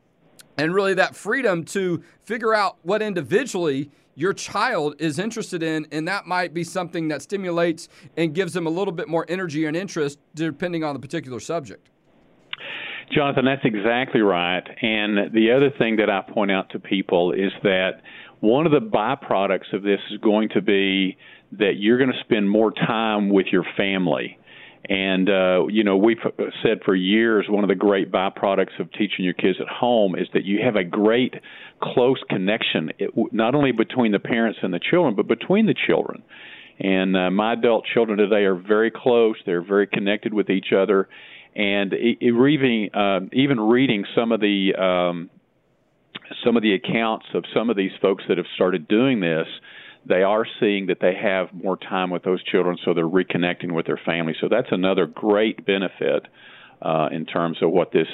and 0.58 0.74
really 0.74 0.96
that 0.96 1.16
freedom 1.16 1.64
to 1.64 2.04
figure 2.26 2.54
out 2.54 2.78
what 2.82 3.02
individually 3.02 3.92
your 4.20 4.34
child 4.34 4.96
is 5.00 5.18
interested 5.18 5.64
in, 5.64 5.88
and 5.94 6.06
that 6.10 6.28
might 6.28 6.54
be 6.54 6.62
something 6.62 7.08
that 7.08 7.22
stimulates 7.22 7.88
and 8.18 8.36
gives 8.36 8.52
them 8.52 8.68
a 8.68 8.70
little 8.70 8.92
bit 8.92 9.08
more 9.08 9.26
energy 9.30 9.66
and 9.66 9.78
interest 9.78 10.20
depending 10.36 10.84
on 10.84 10.94
the 10.94 11.00
particular 11.00 11.40
subject. 11.40 11.88
Jonathan, 13.14 13.46
that's 13.46 13.64
exactly 13.64 14.20
right. 14.20 14.64
And 14.82 15.34
the 15.34 15.52
other 15.56 15.70
thing 15.80 15.96
that 15.96 16.10
I 16.10 16.22
point 16.22 16.52
out 16.52 16.70
to 16.72 16.80
people 16.80 17.32
is 17.32 17.52
that 17.64 18.02
one 18.42 18.66
of 18.66 18.74
the 18.74 18.82
byproducts 18.82 19.74
of 19.74 19.84
this 19.84 20.00
is 20.12 20.18
going 20.20 20.50
to 20.50 20.62
be 20.62 21.18
that 21.54 21.78
you're 21.78 21.98
going 21.98 22.12
to 22.12 22.20
spend 22.20 22.50
more 22.50 22.72
time 22.72 23.30
with 23.30 23.48
your 23.54 23.66
family. 23.78 24.38
And, 24.88 25.30
uh, 25.30 25.68
you 25.68 25.84
know, 25.84 25.98
we've 25.98 26.20
said 26.64 26.80
for 26.84 26.96
years 26.96 27.46
one 27.50 27.64
of 27.64 27.70
the 27.70 27.76
great 27.76 28.12
byproducts 28.12 28.80
of 28.80 28.92
teaching 28.92 29.24
your 29.24 29.34
kids 29.34 29.60
at 29.62 29.68
home 29.68 30.16
is 30.16 30.28
that 30.34 30.46
you 30.46 30.60
have 30.64 30.76
a 30.76 30.84
great 30.84 31.36
close 31.82 32.22
connection, 32.30 32.92
it, 33.00 33.12
not 33.32 33.56
only 33.56 33.72
between 33.72 34.12
the 34.12 34.20
parents 34.20 34.60
and 34.62 34.74
the 34.74 34.80
children, 34.80 35.16
but 35.16 35.28
between 35.28 35.66
the 35.66 35.76
children. 35.88 36.24
And 36.80 37.16
uh, 37.16 37.30
my 37.30 37.54
adult 37.54 37.86
children 37.94 38.18
today 38.18 38.46
are 38.46 38.56
very 38.56 38.92
close, 38.92 39.36
they're 39.46 39.62
very 39.62 39.88
connected 39.88 40.34
with 40.34 40.50
each 40.50 40.72
other. 40.76 41.10
And 41.56 41.94
even, 41.94 42.90
uh, 42.94 43.20
even 43.34 43.60
reading 43.60 44.06
some 44.16 44.32
of 44.32 44.40
the 44.40 44.76
um, 44.76 45.30
some 46.46 46.56
of 46.56 46.64
the 46.64 46.74
accounts 46.74 47.26
of 47.34 47.44
some 47.54 47.70
of 47.70 47.76
these 47.76 47.92
folks 48.02 48.24
that 48.30 48.38
have 48.38 48.46
started 48.56 48.88
doing 48.88 49.20
this, 49.20 49.48
they 50.08 50.22
are 50.22 50.46
seeing 50.60 50.88
that 50.88 50.98
they 51.02 51.14
have 51.22 51.48
more 51.54 51.76
time 51.76 52.12
with 52.12 52.24
those 52.24 52.42
children, 52.44 52.78
so 52.86 52.94
they're 52.94 53.08
reconnecting 53.08 53.74
with 53.74 53.88
their 53.88 54.00
family. 54.06 54.34
So 54.40 54.48
that's 54.50 54.70
another 54.72 55.06
great 55.06 55.66
benefit 55.66 56.28
uh, 56.82 57.10
in 57.12 57.26
terms 57.26 57.58
of 57.62 57.72
what 57.72 57.92
this 57.92 58.08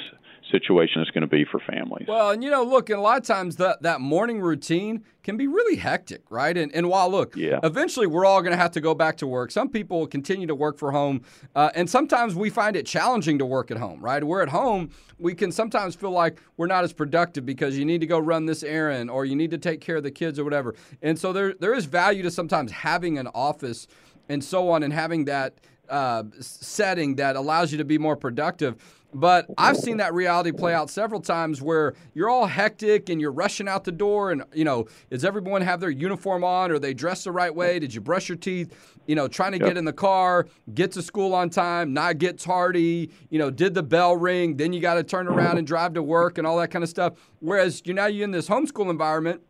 situation 0.50 1.02
is 1.02 1.10
going 1.10 1.22
to 1.22 1.28
be 1.28 1.44
for 1.44 1.60
families. 1.60 2.06
Well, 2.08 2.30
and 2.30 2.42
you 2.42 2.50
know, 2.50 2.62
look, 2.62 2.90
and 2.90 2.98
a 2.98 3.02
lot 3.02 3.18
of 3.18 3.24
times 3.24 3.56
that 3.56 3.82
that 3.82 4.00
morning 4.00 4.40
routine 4.40 5.04
can 5.22 5.36
be 5.36 5.46
really 5.46 5.76
hectic, 5.76 6.22
right? 6.30 6.56
And 6.56 6.72
and 6.74 6.88
while 6.88 7.10
look, 7.10 7.36
yeah. 7.36 7.60
eventually 7.62 8.06
we're 8.06 8.24
all 8.24 8.42
going 8.42 8.52
to 8.52 8.58
have 8.58 8.70
to 8.72 8.80
go 8.80 8.94
back 8.94 9.16
to 9.18 9.26
work. 9.26 9.50
Some 9.50 9.68
people 9.68 10.00
will 10.00 10.06
continue 10.06 10.46
to 10.46 10.54
work 10.54 10.78
for 10.78 10.92
home, 10.92 11.22
uh, 11.54 11.70
and 11.74 11.88
sometimes 11.88 12.34
we 12.34 12.50
find 12.50 12.76
it 12.76 12.86
challenging 12.86 13.38
to 13.38 13.46
work 13.46 13.70
at 13.70 13.76
home, 13.76 14.00
right? 14.00 14.22
We're 14.22 14.42
at 14.42 14.50
home, 14.50 14.90
we 15.18 15.34
can 15.34 15.52
sometimes 15.52 15.94
feel 15.94 16.10
like 16.10 16.40
we're 16.56 16.66
not 16.66 16.84
as 16.84 16.92
productive 16.92 17.44
because 17.44 17.76
you 17.76 17.84
need 17.84 18.00
to 18.00 18.06
go 18.06 18.18
run 18.18 18.46
this 18.46 18.62
errand 18.62 19.10
or 19.10 19.24
you 19.24 19.36
need 19.36 19.50
to 19.50 19.58
take 19.58 19.80
care 19.80 19.96
of 19.96 20.02
the 20.02 20.10
kids 20.10 20.38
or 20.38 20.44
whatever. 20.44 20.74
And 21.02 21.18
so 21.18 21.32
there 21.32 21.54
there 21.54 21.74
is 21.74 21.86
value 21.86 22.22
to 22.22 22.30
sometimes 22.30 22.72
having 22.72 23.18
an 23.18 23.28
office 23.28 23.86
and 24.28 24.42
so 24.42 24.70
on 24.70 24.82
and 24.82 24.92
having 24.92 25.24
that 25.26 25.54
uh, 25.88 26.24
setting 26.40 27.16
that 27.16 27.36
allows 27.36 27.72
you 27.72 27.78
to 27.78 27.84
be 27.84 27.98
more 27.98 28.16
productive. 28.16 28.76
But 29.16 29.46
I've 29.56 29.78
seen 29.78 29.96
that 29.96 30.12
reality 30.12 30.52
play 30.52 30.74
out 30.74 30.90
several 30.90 31.22
times 31.22 31.62
where 31.62 31.94
you're 32.12 32.28
all 32.28 32.44
hectic 32.44 33.08
and 33.08 33.18
you're 33.18 33.32
rushing 33.32 33.66
out 33.66 33.84
the 33.84 33.92
door 33.92 34.30
and 34.30 34.44
you 34.52 34.64
know, 34.64 34.88
does 35.08 35.24
everyone 35.24 35.62
have 35.62 35.80
their 35.80 35.88
uniform 35.88 36.44
on? 36.44 36.70
Are 36.70 36.78
they 36.78 36.92
dressed 36.92 37.24
the 37.24 37.32
right 37.32 37.54
way? 37.54 37.78
Did 37.78 37.94
you 37.94 38.02
brush 38.02 38.28
your 38.28 38.36
teeth? 38.36 38.74
You 39.06 39.14
know, 39.14 39.26
trying 39.26 39.52
to 39.52 39.58
yep. 39.58 39.68
get 39.68 39.76
in 39.78 39.86
the 39.86 39.92
car, 39.92 40.48
get 40.74 40.92
to 40.92 41.02
school 41.02 41.34
on 41.34 41.48
time, 41.48 41.94
not 41.94 42.18
get 42.18 42.38
tardy, 42.38 43.10
you 43.30 43.38
know, 43.38 43.50
did 43.50 43.72
the 43.72 43.82
bell 43.82 44.18
ring, 44.18 44.58
then 44.58 44.74
you 44.74 44.80
got 44.80 44.94
to 44.94 45.02
turn 45.02 45.28
around 45.28 45.56
and 45.56 45.66
drive 45.66 45.94
to 45.94 46.02
work 46.02 46.36
and 46.36 46.46
all 46.46 46.58
that 46.58 46.70
kind 46.70 46.82
of 46.82 46.90
stuff. 46.90 47.14
Whereas 47.40 47.80
you 47.86 47.94
now 47.94 48.06
you're 48.06 48.24
in 48.24 48.32
this 48.32 48.48
homeschool 48.48 48.90
environment 48.90 49.40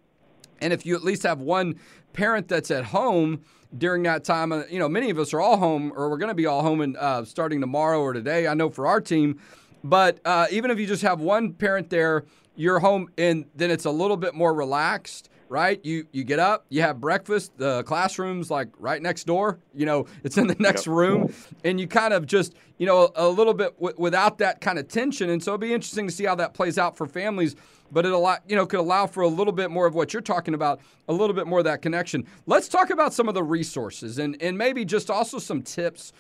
and 0.61 0.73
if 0.73 0.87
you 0.87 0.94
at 0.94 1.02
least 1.02 1.25
have 1.25 1.40
one 1.40 1.75
parent 2.12 2.46
that's 2.46 2.70
at 2.70 2.85
home, 2.85 3.42
during 3.78 4.02
that 4.04 4.25
time. 4.25 4.52
Uh, 4.52 4.62
you 4.71 4.78
know, 4.78 4.88
many 4.88 5.11
of 5.11 5.18
us 5.18 5.33
are 5.33 5.40
all 5.40 5.56
home, 5.56 5.92
or 5.95 6.09
we're 6.11 6.18
going 6.18 6.28
to 6.28 6.35
be 6.35 6.47
all 6.47 6.62
home 6.62 6.80
and 6.80 6.97
uh, 6.97 7.25
starting 7.25 7.61
tomorrow 7.61 8.00
or 8.00 8.12
today. 8.12 8.47
I 8.47 8.54
know 8.54 8.71
for 8.71 8.87
our 8.87 9.00
team, 9.00 9.40
but 9.85 10.21
uh, 10.25 10.47
even 10.50 10.71
if 10.71 10.78
you 10.78 10.87
just 10.87 11.02
have 11.02 11.21
one 11.21 11.52
parent 11.52 11.90
there, 11.90 12.25
you're 12.54 12.78
home, 12.78 13.09
and 13.18 13.47
then 13.54 13.71
it's 13.71 13.85
a 13.85 13.90
little 13.90 14.16
bit 14.16 14.35
more 14.35 14.54
relaxed 14.54 15.28
right? 15.49 15.85
You 15.85 16.06
you 16.12 16.25
get 16.25 16.38
up, 16.38 16.66
you 16.68 16.83
have 16.83 17.00
breakfast. 17.00 17.52
The 17.56 17.83
classroom's 17.85 18.50
like 18.50 18.68
right 18.78 19.00
next 19.00 19.25
door. 19.25 19.59
You 19.75 19.87
know, 19.87 20.06
it's 20.25 20.38
in 20.38 20.47
the 20.47 20.54
next 20.59 20.87
yep. 20.87 20.95
room, 20.95 21.33
and 21.64 21.80
you 21.80 21.87
kind 21.87 22.12
of 22.12 22.26
just 22.26 22.54
you 22.78 22.87
know 22.87 23.11
a, 23.14 23.28
little 23.28 23.54
bit 23.54 23.76
w- 23.76 23.95
without 23.99 24.38
that 24.38 24.61
kind 24.61 24.78
of 24.78 24.88
tension. 24.88 25.30
And 25.30 25.42
so 25.42 25.52
it'll 25.52 25.59
be 25.59 25.73
interesting 25.73 26.06
to 26.06 26.12
see 26.12 26.25
how 26.25 26.35
that 26.37 26.54
plays 26.54 26.78
out 26.78 26.97
for 26.97 27.06
families. 27.06 27.56
But 27.90 28.07
it 28.07 28.12
allow 28.12 28.38
you 28.47 28.57
know 28.57 28.66
could 28.66 28.81
allow 28.81 29.07
for 29.07 29.23
a 29.23 29.28
little 29.28 29.52
bit 29.52 29.71
more 29.71 29.87
of 29.87 29.95
what 29.95 30.12
you're 30.12 30.23
talking 30.23 30.55
about, 30.55 30.81
a 31.09 31.12
little 31.12 31.35
bit 31.35 31.47
more 31.47 31.61
of 31.61 31.64
that 31.64 31.83
connection. 31.83 32.26
Let's 32.47 32.69
talk 32.69 32.90
about 32.90 33.14
some 33.14 33.28
of 33.28 33.35
the 33.35 33.43
resources 33.43 34.19
and 34.19 34.40
and 34.43 34.57
maybe 34.57 34.85
just 34.85 35.11
also 35.11 35.38
some 35.38 35.62
tips. 35.62 36.12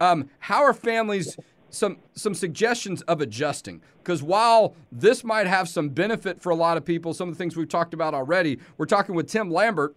Um, 0.00 0.30
how 0.38 0.62
are 0.62 0.72
families 0.72 1.36
some 1.70 1.98
some 2.14 2.34
suggestions 2.34 3.02
of 3.02 3.20
adjusting 3.20 3.80
because 3.98 4.22
while 4.22 4.74
this 4.90 5.22
might 5.22 5.46
have 5.46 5.68
some 5.68 5.88
benefit 5.88 6.40
for 6.40 6.50
a 6.50 6.54
lot 6.54 6.76
of 6.76 6.84
people 6.84 7.14
some 7.14 7.28
of 7.28 7.34
the 7.34 7.38
things 7.38 7.56
we've 7.56 7.68
talked 7.68 7.94
about 7.94 8.12
already 8.12 8.58
we're 8.76 8.86
talking 8.86 9.14
with 9.14 9.28
tim 9.28 9.50
lambert 9.50 9.94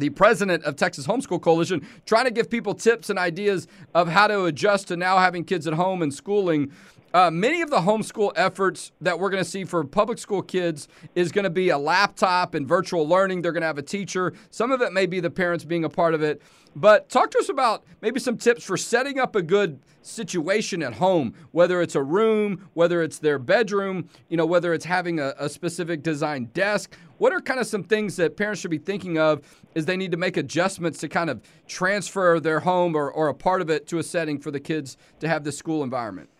the 0.00 0.10
president 0.10 0.64
of 0.64 0.76
Texas 0.76 1.06
Homeschool 1.06 1.40
Coalition, 1.40 1.86
trying 2.06 2.24
to 2.24 2.30
give 2.30 2.50
people 2.50 2.74
tips 2.74 3.10
and 3.10 3.18
ideas 3.18 3.68
of 3.94 4.08
how 4.08 4.26
to 4.26 4.44
adjust 4.46 4.88
to 4.88 4.96
now 4.96 5.18
having 5.18 5.44
kids 5.44 5.66
at 5.66 5.74
home 5.74 6.02
and 6.02 6.12
schooling. 6.12 6.72
Uh, 7.12 7.28
many 7.28 7.60
of 7.60 7.70
the 7.70 7.78
homeschool 7.78 8.30
efforts 8.36 8.92
that 9.00 9.18
we're 9.18 9.30
going 9.30 9.42
to 9.42 9.48
see 9.48 9.64
for 9.64 9.82
public 9.82 10.16
school 10.16 10.42
kids 10.42 10.86
is 11.16 11.32
going 11.32 11.42
to 11.42 11.50
be 11.50 11.70
a 11.70 11.78
laptop 11.78 12.54
and 12.54 12.68
virtual 12.68 13.06
learning. 13.06 13.42
They're 13.42 13.50
going 13.50 13.62
to 13.62 13.66
have 13.66 13.78
a 13.78 13.82
teacher. 13.82 14.32
Some 14.50 14.70
of 14.70 14.80
it 14.80 14.92
may 14.92 15.06
be 15.06 15.18
the 15.18 15.30
parents 15.30 15.64
being 15.64 15.82
a 15.82 15.88
part 15.88 16.14
of 16.14 16.22
it. 16.22 16.40
But 16.76 17.08
talk 17.08 17.32
to 17.32 17.38
us 17.38 17.48
about 17.48 17.82
maybe 18.00 18.20
some 18.20 18.36
tips 18.36 18.62
for 18.62 18.76
setting 18.76 19.18
up 19.18 19.34
a 19.34 19.42
good 19.42 19.80
situation 20.02 20.84
at 20.84 20.94
home, 20.94 21.34
whether 21.50 21.82
it's 21.82 21.96
a 21.96 22.02
room, 22.02 22.68
whether 22.74 23.02
it's 23.02 23.18
their 23.18 23.40
bedroom, 23.40 24.08
you 24.28 24.36
know, 24.36 24.46
whether 24.46 24.72
it's 24.72 24.84
having 24.84 25.18
a, 25.18 25.34
a 25.36 25.48
specific 25.48 26.04
design 26.04 26.48
desk. 26.54 26.96
What 27.18 27.32
are 27.32 27.40
kind 27.40 27.58
of 27.58 27.66
some 27.66 27.82
things 27.82 28.14
that 28.16 28.36
parents 28.36 28.60
should 28.60 28.70
be 28.70 28.78
thinking 28.78 29.18
of 29.18 29.40
as 29.74 29.84
they 29.84 29.96
need 29.96 30.12
to 30.12 30.16
make 30.16 30.36
adjustments 30.36 31.00
to 31.00 31.08
kind 31.08 31.28
of 31.28 31.42
transfer 31.66 32.38
their 32.38 32.60
home 32.60 32.94
or, 32.94 33.10
or 33.10 33.26
a 33.26 33.34
part 33.34 33.60
of 33.60 33.68
it 33.68 33.88
to 33.88 33.98
a 33.98 34.02
setting 34.04 34.38
for 34.38 34.52
the 34.52 34.60
kids 34.60 34.96
to 35.18 35.26
have 35.26 35.42
the 35.42 35.50
school 35.50 35.82
environment? 35.82 36.30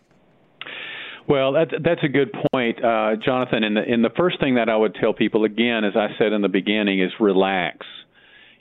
Well, 1.27 1.53
that's 1.53 1.71
that's 1.83 2.03
a 2.03 2.07
good 2.07 2.29
point, 2.51 2.83
uh, 2.83 3.15
Jonathan. 3.23 3.63
And 3.63 3.77
the, 3.77 3.81
and 3.81 4.03
the 4.03 4.09
first 4.17 4.39
thing 4.39 4.55
that 4.55 4.69
I 4.69 4.75
would 4.75 4.95
tell 4.95 5.13
people 5.13 5.43
again, 5.45 5.83
as 5.83 5.93
I 5.95 6.07
said 6.17 6.33
in 6.33 6.41
the 6.41 6.49
beginning, 6.49 7.01
is 7.01 7.11
relax. 7.19 7.85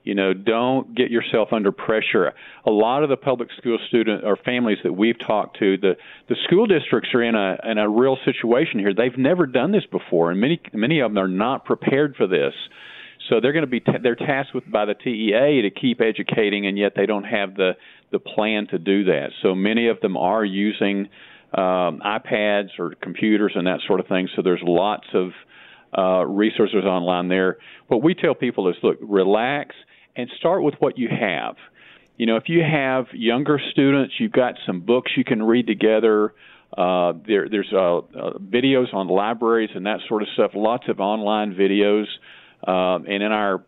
You 0.03 0.15
know, 0.15 0.33
don't 0.33 0.95
get 0.95 1.11
yourself 1.11 1.49
under 1.53 1.73
pressure. 1.73 2.33
A 2.67 2.71
lot 2.71 3.03
of 3.03 3.11
the 3.11 3.17
public 3.19 3.51
school 3.59 3.79
student 3.89 4.25
or 4.25 4.37
families 4.37 4.79
that 4.83 4.93
we've 4.93 5.19
talked 5.19 5.59
to, 5.59 5.77
the 5.77 5.97
the 6.29 6.37
school 6.47 6.67
districts 6.67 7.11
are 7.15 7.23
in 7.23 7.35
a 7.35 7.59
in 7.71 7.79
a 7.79 7.89
real 7.89 8.17
situation 8.25 8.81
here. 8.81 8.95
They've 8.95 9.17
never 9.19 9.47
done 9.47 9.73
this 9.73 9.85
before, 9.91 10.31
and 10.31 10.41
many 10.41 10.61
many 10.73 11.01
of 11.01 11.11
them 11.11 11.19
are 11.19 11.29
not 11.29 11.65
prepared 11.65 12.17
for 12.17 12.27
this. 12.27 12.55
So 13.29 13.41
they're 13.41 13.53
going 13.53 13.65
to 13.65 13.71
be 13.71 13.81
t- 13.81 13.93
they're 14.03 14.17
tasked 14.17 14.55
with 14.55 14.71
by 14.71 14.87
the 14.87 14.95
TEA 14.95 15.63
to 15.63 15.71
keep 15.71 16.01
educating, 16.01 16.67
and 16.67 16.79
yet 16.79 16.93
they 16.97 17.07
don't 17.07 17.25
have 17.25 17.55
the 17.55 17.73
the 18.11 18.19
plan 18.19 18.67
to 18.69 18.79
do 18.79 19.05
that. 19.05 19.29
So 19.43 19.55
many 19.55 19.89
of 19.89 20.01
them 20.01 20.17
are 20.17 20.45
using 20.45 21.09
um, 21.53 22.01
iPads 22.05 22.79
or 22.79 22.95
computers 23.01 23.53
and 23.55 23.67
that 23.67 23.81
sort 23.87 24.01
of 24.01 24.07
thing. 24.07 24.29
So 24.37 24.43
there's 24.43 24.63
lots 24.63 25.07
of 25.15 25.31
uh, 25.97 26.25
resources 26.25 26.85
online 26.85 27.29
there. 27.29 27.59
What 27.89 28.03
we 28.03 28.15
tell 28.15 28.35
people 28.35 28.69
is, 28.69 28.77
look, 28.83 28.99
relax 29.01 29.75
and 30.17 30.31
start 30.39 30.63
with 30.63 30.75
what 30.79 30.99
you 30.99 31.09
have. 31.09 31.57
You 32.17 32.27
know, 32.27 32.37
if 32.37 32.45
you 32.49 32.63
have 32.63 33.07
younger 33.15 33.59
students, 33.71 34.15
you've 34.19 34.33
got 34.33 34.55
some 34.67 34.81
books 34.81 35.13
you 35.17 35.25
can 35.25 35.43
read 35.43 35.67
together. 35.67 36.35
Uh, 36.77 37.15
there, 37.27 37.49
there's 37.49 37.73
uh, 37.73 37.99
uh, 37.99 38.03
videos 38.39 38.93
on 38.93 39.09
libraries 39.09 39.71
and 39.75 39.87
that 39.87 40.01
sort 40.07 40.23
of 40.23 40.29
stuff. 40.35 40.53
Lots 40.55 40.85
of 40.89 41.01
online 41.01 41.55
videos, 41.55 42.05
uh, 42.67 42.97
and 42.97 43.23
in 43.23 43.33
our 43.33 43.65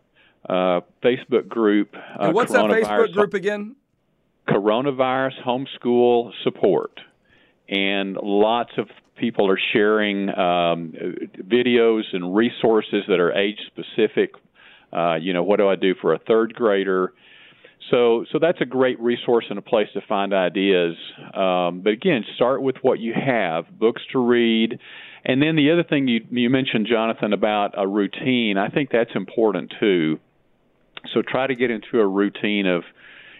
uh, 0.47 0.81
Facebook 1.03 1.47
group. 1.47 1.95
Uh, 1.95 2.31
what's 2.31 2.51
that 2.51 2.65
Facebook 2.65 3.13
group 3.13 3.33
again? 3.33 3.75
Coronavirus 4.47 5.41
Homeschool 5.45 6.31
Support, 6.43 6.99
and 7.69 8.17
lots 8.21 8.71
of 8.77 8.87
people 9.17 9.49
are 9.49 9.59
sharing 9.73 10.29
um, 10.29 10.93
videos 11.39 12.03
and 12.13 12.35
resources 12.35 13.03
that 13.07 13.19
are 13.19 13.31
age 13.31 13.59
specific 13.67 14.31
uh, 14.93 15.15
you 15.15 15.33
know, 15.33 15.43
what 15.43 15.57
do 15.57 15.67
I 15.67 15.75
do 15.75 15.95
for 15.99 16.13
a 16.13 16.19
third 16.19 16.53
grader? 16.53 17.13
So, 17.89 18.25
so 18.31 18.39
that's 18.39 18.61
a 18.61 18.65
great 18.65 18.99
resource 18.99 19.45
and 19.49 19.57
a 19.57 19.61
place 19.61 19.87
to 19.93 20.01
find 20.07 20.33
ideas. 20.33 20.95
Um, 21.33 21.81
but 21.81 21.93
again, 21.93 22.23
start 22.35 22.61
with 22.61 22.75
what 22.81 22.99
you 22.99 23.13
have: 23.13 23.65
books 23.77 24.01
to 24.11 24.19
read, 24.19 24.79
and 25.25 25.41
then 25.41 25.55
the 25.55 25.71
other 25.71 25.83
thing 25.83 26.07
you 26.07 26.21
you 26.29 26.49
mentioned, 26.49 26.87
Jonathan, 26.89 27.33
about 27.33 27.73
a 27.75 27.87
routine. 27.87 28.57
I 28.57 28.69
think 28.69 28.89
that's 28.91 29.11
important 29.15 29.73
too. 29.79 30.19
So 31.13 31.21
try 31.21 31.47
to 31.47 31.55
get 31.55 31.71
into 31.71 31.99
a 31.99 32.07
routine 32.07 32.65
of, 32.65 32.83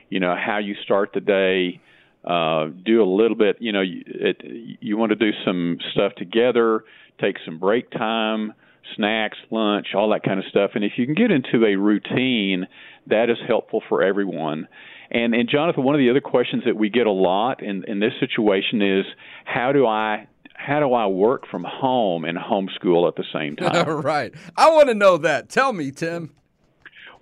you 0.10 0.20
know, 0.20 0.36
how 0.36 0.58
you 0.58 0.76
start 0.84 1.12
the 1.14 1.22
day. 1.22 1.80
Uh, 2.24 2.68
do 2.86 3.04
a 3.04 3.10
little 3.10 3.36
bit, 3.36 3.58
you 3.60 3.72
know, 3.72 3.84
it, 3.84 4.42
you 4.80 4.98
want 4.98 5.12
to 5.12 5.16
do 5.16 5.32
some 5.46 5.78
stuff 5.92 6.14
together. 6.16 6.86
Take 7.20 7.36
some 7.46 7.60
break 7.60 7.92
time 7.92 8.54
snacks, 8.96 9.38
lunch, 9.50 9.88
all 9.96 10.10
that 10.10 10.24
kind 10.24 10.40
of 10.40 10.46
stuff. 10.50 10.72
And 10.76 10.84
if 10.84 10.94
you 10.98 11.06
can 11.06 11.16
get 11.16 11.32
into 11.32 11.66
a 11.66 11.76
routine, 11.76 12.68
that 13.08 13.30
is 13.30 13.38
helpful 13.48 13.82
for 13.88 14.04
everyone. 14.04 14.68
And 15.12 15.34
and 15.36 15.48
Jonathan, 15.50 15.84
one 15.84 15.96
of 15.96 16.00
the 16.00 16.10
other 16.10 16.22
questions 16.22 16.64
that 16.66 16.76
we 16.76 16.90
get 16.90 17.08
a 17.08 17.12
lot 17.12 17.62
in 17.62 17.84
in 17.88 18.00
this 18.00 18.14
situation 18.20 18.82
is 18.82 19.06
how 19.46 19.72
do 19.72 19.86
I 19.86 20.28
how 20.56 20.80
do 20.80 20.94
I 20.94 21.08
work 21.08 21.48
from 21.50 21.66
home 21.68 22.26
and 22.26 22.38
homeschool 22.38 23.08
at 23.08 23.16
the 23.16 23.26
same 23.34 23.56
time? 23.58 24.02
right. 24.02 24.34
I 24.58 24.72
want 24.72 24.88
to 24.90 24.96
know 24.96 25.18
that. 25.18 25.50
Tell 25.50 25.74
me, 25.74 25.92
Tim. 25.92 26.32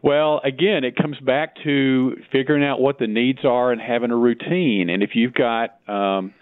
Well, 0.04 0.42
again, 0.44 0.84
it 0.84 0.96
comes 0.96 1.18
back 1.20 1.56
to 1.64 2.16
figuring 2.32 2.64
out 2.64 2.80
what 2.80 2.98
the 2.98 3.08
needs 3.08 3.40
are 3.46 3.72
and 3.72 3.80
having 3.80 4.10
a 4.10 4.16
routine. 4.16 4.90
And 4.90 5.04
if 5.04 5.12
you've 5.14 5.34
got 5.34 5.78
um, 5.88 6.34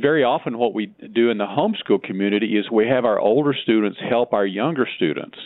very 0.00 0.24
often 0.24 0.56
what 0.56 0.72
we 0.72 0.86
do 0.86 1.30
in 1.30 1.36
the 1.36 1.44
homeschool 1.44 2.02
community 2.02 2.56
is 2.56 2.70
we 2.70 2.88
have 2.88 3.04
our 3.04 3.18
older 3.18 3.54
students 3.62 3.98
help 4.08 4.32
our 4.32 4.46
younger 4.46 4.88
students. 4.96 5.36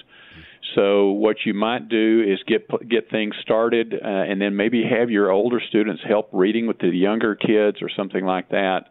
So 0.77 1.11
what 1.11 1.39
you 1.45 1.55
might 1.55 1.89
do 1.89 2.23
is 2.25 2.39
get 2.47 2.69
get 2.89 3.11
things 3.11 3.35
started, 3.43 3.95
uh, 3.95 4.07
and 4.07 4.41
then 4.41 4.55
maybe 4.55 4.85
have 4.85 5.11
your 5.11 5.31
older 5.31 5.61
students 5.67 6.03
help 6.07 6.29
reading 6.33 6.67
with 6.67 6.79
the 6.79 6.89
younger 6.89 7.35
kids 7.35 7.79
or 7.81 7.89
something 7.97 8.25
like 8.25 8.51
that. 8.51 8.83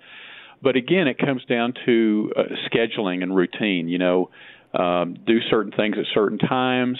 But 0.62 0.76
again, 0.76 1.08
it 1.08 1.20
comes 1.20 1.46
down 1.46 1.76
to 1.86 2.34
uh, 2.36 2.42
scheduling 2.68 3.22
and 3.22 3.34
routine. 3.34 3.88
You 3.88 4.00
know, 4.00 4.30
um, 4.74 5.18
do 5.26 5.40
certain 5.50 5.72
things 5.72 5.96
at 6.00 6.06
certain 6.14 6.40
times 6.40 7.00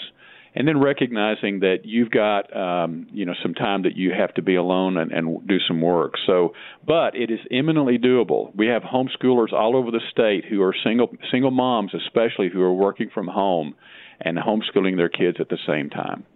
and 0.58 0.66
then 0.66 0.80
recognizing 0.80 1.60
that 1.60 1.84
you've 1.84 2.10
got 2.10 2.54
um, 2.54 3.06
you 3.12 3.24
know 3.24 3.32
some 3.42 3.54
time 3.54 3.84
that 3.84 3.96
you 3.96 4.10
have 4.10 4.34
to 4.34 4.42
be 4.42 4.56
alone 4.56 4.96
and, 4.96 5.12
and 5.12 5.46
do 5.46 5.58
some 5.68 5.80
work. 5.80 6.14
So, 6.26 6.52
but 6.84 7.14
it 7.14 7.30
is 7.30 7.38
eminently 7.52 7.96
doable. 7.96 8.54
We 8.56 8.66
have 8.66 8.82
homeschoolers 8.82 9.52
all 9.52 9.76
over 9.76 9.92
the 9.92 10.00
state 10.10 10.44
who 10.44 10.60
are 10.62 10.74
single 10.82 11.10
single 11.30 11.52
moms, 11.52 11.94
especially 11.94 12.50
who 12.52 12.60
are 12.60 12.74
working 12.74 13.08
from 13.08 13.28
home 13.28 13.76
and 14.20 14.36
homeschooling 14.36 14.96
their 14.96 15.08
kids 15.08 15.36
at 15.38 15.48
the 15.48 15.58
same 15.64 15.90
time. 15.90 16.26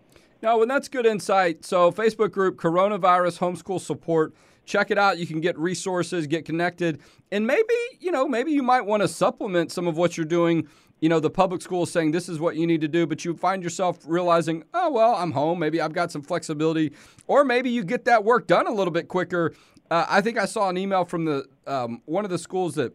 No, 0.40 0.62
and 0.62 0.70
that's 0.70 0.88
good 0.88 1.04
insight. 1.04 1.64
So, 1.64 1.90
Facebook 1.90 2.30
group 2.30 2.56
Coronavirus 2.56 3.40
Homeschool 3.40 3.80
Support. 3.80 4.34
Check 4.64 4.92
it 4.92 4.98
out. 4.98 5.18
You 5.18 5.26
can 5.26 5.40
get 5.40 5.58
resources, 5.58 6.28
get 6.28 6.44
connected, 6.44 7.00
and 7.32 7.44
maybe 7.44 7.74
you 7.98 8.12
know 8.12 8.28
maybe 8.28 8.52
you 8.52 8.62
might 8.62 8.82
want 8.82 9.02
to 9.02 9.08
supplement 9.08 9.72
some 9.72 9.88
of 9.88 9.96
what 9.96 10.16
you're 10.16 10.24
doing 10.24 10.68
you 11.02 11.08
know, 11.08 11.18
the 11.18 11.30
public 11.30 11.60
school 11.60 11.82
is 11.82 11.90
saying 11.90 12.12
this 12.12 12.28
is 12.28 12.38
what 12.38 12.54
you 12.54 12.64
need 12.64 12.80
to 12.80 12.88
do, 12.88 13.08
but 13.08 13.24
you 13.24 13.34
find 13.36 13.60
yourself 13.60 13.98
realizing, 14.06 14.62
oh, 14.72 14.88
well, 14.88 15.16
I'm 15.16 15.32
home. 15.32 15.58
Maybe 15.58 15.80
I've 15.80 15.92
got 15.92 16.12
some 16.12 16.22
flexibility. 16.22 16.92
Or 17.26 17.44
maybe 17.44 17.70
you 17.70 17.82
get 17.82 18.04
that 18.04 18.22
work 18.22 18.46
done 18.46 18.68
a 18.68 18.72
little 18.72 18.92
bit 18.92 19.08
quicker. 19.08 19.52
Uh, 19.90 20.06
I 20.08 20.20
think 20.20 20.38
I 20.38 20.44
saw 20.44 20.68
an 20.68 20.78
email 20.78 21.04
from 21.04 21.24
the 21.24 21.44
um, 21.66 22.02
one 22.04 22.24
of 22.24 22.30
the 22.30 22.38
schools 22.38 22.76
that 22.76 22.94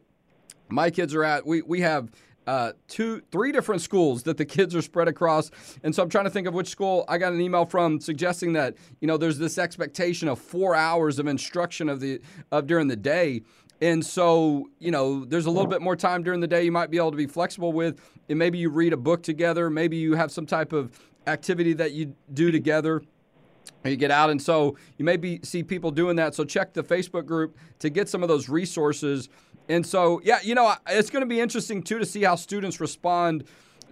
my 0.70 0.90
kids 0.90 1.14
are 1.14 1.26
at. 1.26 1.46
We, 1.46 1.62
we 1.64 1.82
have 1.82 2.10
uh, 2.48 2.72
two, 2.88 3.22
three 3.30 3.52
different 3.52 3.82
schools 3.82 4.24
that 4.24 4.38
the 4.38 4.46
kids 4.56 4.74
are 4.74 4.82
spread 4.82 5.10
across. 5.10 5.52
And 5.84 5.94
so 5.94 6.02
I'm 6.02 6.10
trying 6.10 6.24
to 6.24 6.32
think 6.32 6.48
of 6.48 6.54
which 6.54 6.70
school 6.70 7.04
I 7.10 7.18
got 7.18 7.34
an 7.34 7.42
email 7.42 7.66
from 7.66 8.00
suggesting 8.00 8.54
that 8.54 8.76
you 9.02 9.08
know 9.08 9.18
there's 9.18 9.38
this 9.38 9.58
expectation 9.58 10.30
of 10.30 10.40
four 10.40 10.76
hours 10.76 11.20
of 11.20 11.28
instruction 11.28 11.90
of 11.90 12.00
the 12.00 12.22
of 12.54 12.68
during 12.68 12.88
the 12.88 12.96
day. 12.96 13.42
And 13.82 14.06
so, 14.06 14.70
you 14.80 14.92
know, 14.92 15.24
there's 15.26 15.46
a 15.46 15.52
little 15.52 15.68
bit 15.68 15.82
more 15.82 15.96
time 15.96 16.24
during 16.24 16.40
the 16.40 16.48
day 16.48 16.64
you 16.64 16.72
might 16.72 16.90
be 16.90 16.98
able 16.98 17.12
to 17.12 17.18
be 17.18 17.28
flexible 17.28 17.74
with. 17.74 18.00
And 18.30 18.40
maybe 18.40 18.58
you 18.58 18.70
read 18.70 18.94
a 18.94 18.98
book 18.98 19.22
together. 19.24 19.70
Maybe 19.70 19.98
you 19.98 20.16
have 20.16 20.32
some 20.32 20.46
type 20.46 20.74
of 20.74 21.00
activity 21.28 21.74
that 21.74 21.92
you 21.92 22.16
do 22.34 22.52
together 22.52 23.04
you 23.84 23.96
get 23.96 24.12
out 24.12 24.30
and 24.30 24.42
so 24.42 24.76
you 24.98 25.06
maybe 25.06 25.40
see 25.44 25.64
people 25.64 25.92
doing 25.92 26.16
that 26.16 26.36
so 26.36 26.44
check 26.44 26.74
the 26.74 26.84
facebook 26.84 27.26
group 27.26 27.58
to 27.80 27.90
get 27.90 28.10
some 28.10 28.24
of 28.24 28.30
those 28.30 28.50
resources 28.50 29.30
and 29.70 29.86
so 29.86 30.22
yeah 30.24 30.40
you 30.44 30.56
know 30.56 30.74
it's 30.88 31.10
going 31.10 31.22
to 31.22 31.28
be 31.28 31.40
interesting 31.40 31.82
too 31.82 32.00
to 32.00 32.06
see 32.06 32.24
how 32.24 32.36
students 32.36 32.80
respond 32.80 33.44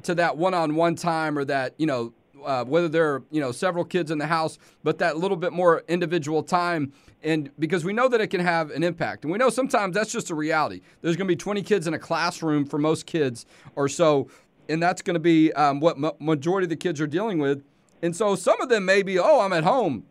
to 0.04 0.16
that 0.16 0.38
one-on-one 0.38 0.96
time 0.96 1.38
or 1.38 1.46
that 1.46 1.74
you 1.78 1.86
know 1.86 2.14
uh, 2.46 2.64
whether 2.64 2.88
there 2.88 3.14
are 3.14 3.24
you 3.32 3.42
know 3.42 3.52
several 3.52 3.84
kids 3.84 4.12
in 4.12 4.18
the 4.18 4.28
house 4.28 4.58
but 4.84 4.98
that 4.98 5.18
little 5.18 5.38
bit 5.38 5.54
more 5.54 5.84
individual 5.88 6.44
time 6.44 6.92
and 7.24 7.50
because 7.60 7.84
we 7.84 7.94
know 7.94 8.08
that 8.08 8.22
it 8.22 8.28
can 8.28 8.42
have 8.42 8.72
an 8.72 8.84
impact 8.84 9.24
and 9.24 9.32
we 9.32 9.38
know 9.38 9.50
sometimes 9.50 9.94
that's 9.96 10.12
just 10.12 10.30
a 10.30 10.36
reality 10.36 10.82
there's 11.02 11.16
going 11.16 11.28
to 11.28 11.32
be 11.32 11.36
20 11.36 11.62
kids 11.62 11.88
in 11.88 11.94
a 11.94 12.00
classroom 12.00 12.66
for 12.66 12.78
most 12.78 13.06
kids 13.06 13.46
or 13.76 13.90
so 13.90 14.28
and 14.70 14.82
that's 14.82 15.02
going 15.02 15.14
to 15.14 15.20
be 15.20 15.52
um, 15.54 15.80
what 15.80 15.98
ma- 15.98 16.12
majority 16.20 16.66
of 16.66 16.70
the 16.70 16.76
kids 16.76 17.00
are 17.00 17.08
dealing 17.08 17.40
with 17.40 17.64
and 18.06 18.16
so 18.16 18.36
some 18.36 18.62
of 18.62 18.70
them 18.70 18.86
may 18.86 19.02
be, 19.02 19.18
oh, 19.18 19.42
I'm 19.42 19.52
at 19.52 19.64
home. 19.64 20.06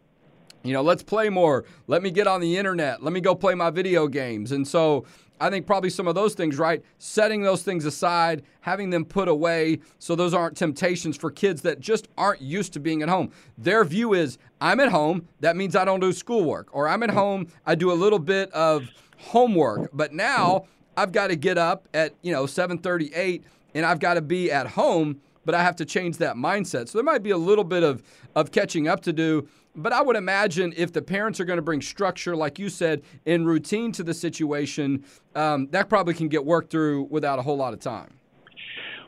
You 0.64 0.72
know, 0.72 0.82
let's 0.82 1.02
play 1.02 1.28
more. 1.28 1.64
Let 1.86 2.02
me 2.02 2.10
get 2.10 2.26
on 2.26 2.40
the 2.40 2.56
internet. 2.56 3.04
Let 3.04 3.12
me 3.12 3.20
go 3.20 3.36
play 3.36 3.54
my 3.54 3.70
video 3.70 4.08
games. 4.08 4.50
And 4.50 4.66
so 4.66 5.04
I 5.40 5.50
think 5.50 5.66
probably 5.66 5.90
some 5.90 6.06
of 6.06 6.14
those 6.14 6.34
things, 6.34 6.58
right? 6.58 6.82
Setting 6.98 7.42
those 7.42 7.62
things 7.62 7.84
aside, 7.84 8.42
having 8.60 8.90
them 8.90 9.04
put 9.04 9.28
away 9.28 9.80
so 9.98 10.14
those 10.14 10.32
aren't 10.32 10.56
temptations 10.56 11.16
for 11.16 11.30
kids 11.30 11.62
that 11.62 11.80
just 11.80 12.08
aren't 12.16 12.40
used 12.40 12.72
to 12.74 12.80
being 12.80 13.02
at 13.02 13.08
home. 13.08 13.30
Their 13.58 13.84
view 13.84 14.14
is 14.14 14.38
I'm 14.60 14.80
at 14.80 14.90
home, 14.90 15.28
that 15.40 15.56
means 15.56 15.74
I 15.76 15.84
don't 15.84 16.00
do 16.00 16.12
schoolwork. 16.12 16.68
Or 16.72 16.88
I'm 16.88 17.02
at 17.02 17.10
home, 17.10 17.48
I 17.66 17.74
do 17.74 17.90
a 17.90 17.94
little 17.94 18.18
bit 18.18 18.50
of 18.52 18.88
homework. 19.18 19.90
But 19.92 20.12
now 20.12 20.66
I've 20.96 21.12
got 21.12 21.28
to 21.28 21.36
get 21.36 21.58
up 21.58 21.88
at, 21.92 22.14
you 22.22 22.32
know, 22.32 22.44
7:38 22.44 23.42
and 23.74 23.84
I've 23.84 23.98
got 23.98 24.14
to 24.14 24.22
be 24.22 24.52
at 24.52 24.68
home 24.68 25.20
but 25.44 25.54
I 25.54 25.62
have 25.62 25.76
to 25.76 25.84
change 25.84 26.18
that 26.18 26.36
mindset. 26.36 26.88
So 26.88 26.98
there 26.98 27.04
might 27.04 27.22
be 27.22 27.30
a 27.30 27.38
little 27.38 27.64
bit 27.64 27.82
of, 27.82 28.02
of 28.34 28.50
catching 28.50 28.88
up 28.88 29.00
to 29.02 29.12
do. 29.12 29.48
But 29.76 29.92
I 29.92 30.02
would 30.02 30.16
imagine 30.16 30.72
if 30.76 30.92
the 30.92 31.02
parents 31.02 31.40
are 31.40 31.44
going 31.44 31.56
to 31.56 31.62
bring 31.62 31.82
structure, 31.82 32.36
like 32.36 32.58
you 32.58 32.68
said, 32.68 33.02
in 33.24 33.44
routine 33.44 33.90
to 33.92 34.04
the 34.04 34.14
situation, 34.14 35.04
um, 35.34 35.66
that 35.72 35.88
probably 35.88 36.14
can 36.14 36.28
get 36.28 36.44
worked 36.44 36.70
through 36.70 37.04
without 37.10 37.38
a 37.40 37.42
whole 37.42 37.56
lot 37.56 37.72
of 37.72 37.80
time. 37.80 38.14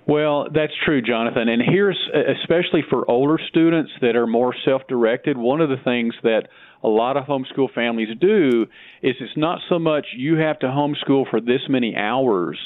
Well, 0.08 0.48
that's 0.52 0.72
true, 0.84 1.02
Jonathan. 1.02 1.48
And 1.48 1.60
here's, 1.60 1.98
especially 2.40 2.84
for 2.88 3.08
older 3.10 3.42
students 3.48 3.90
that 4.00 4.14
are 4.14 4.26
more 4.26 4.54
self 4.64 4.82
directed, 4.88 5.36
one 5.36 5.60
of 5.60 5.68
the 5.68 5.78
things 5.78 6.14
that 6.22 6.48
a 6.84 6.88
lot 6.88 7.16
of 7.16 7.24
homeschool 7.24 7.72
families 7.74 8.08
do 8.20 8.66
is 9.02 9.16
it's 9.18 9.36
not 9.36 9.60
so 9.68 9.78
much 9.80 10.06
you 10.16 10.36
have 10.36 10.60
to 10.60 10.66
homeschool 10.66 11.28
for 11.28 11.40
this 11.40 11.62
many 11.68 11.96
hours, 11.96 12.58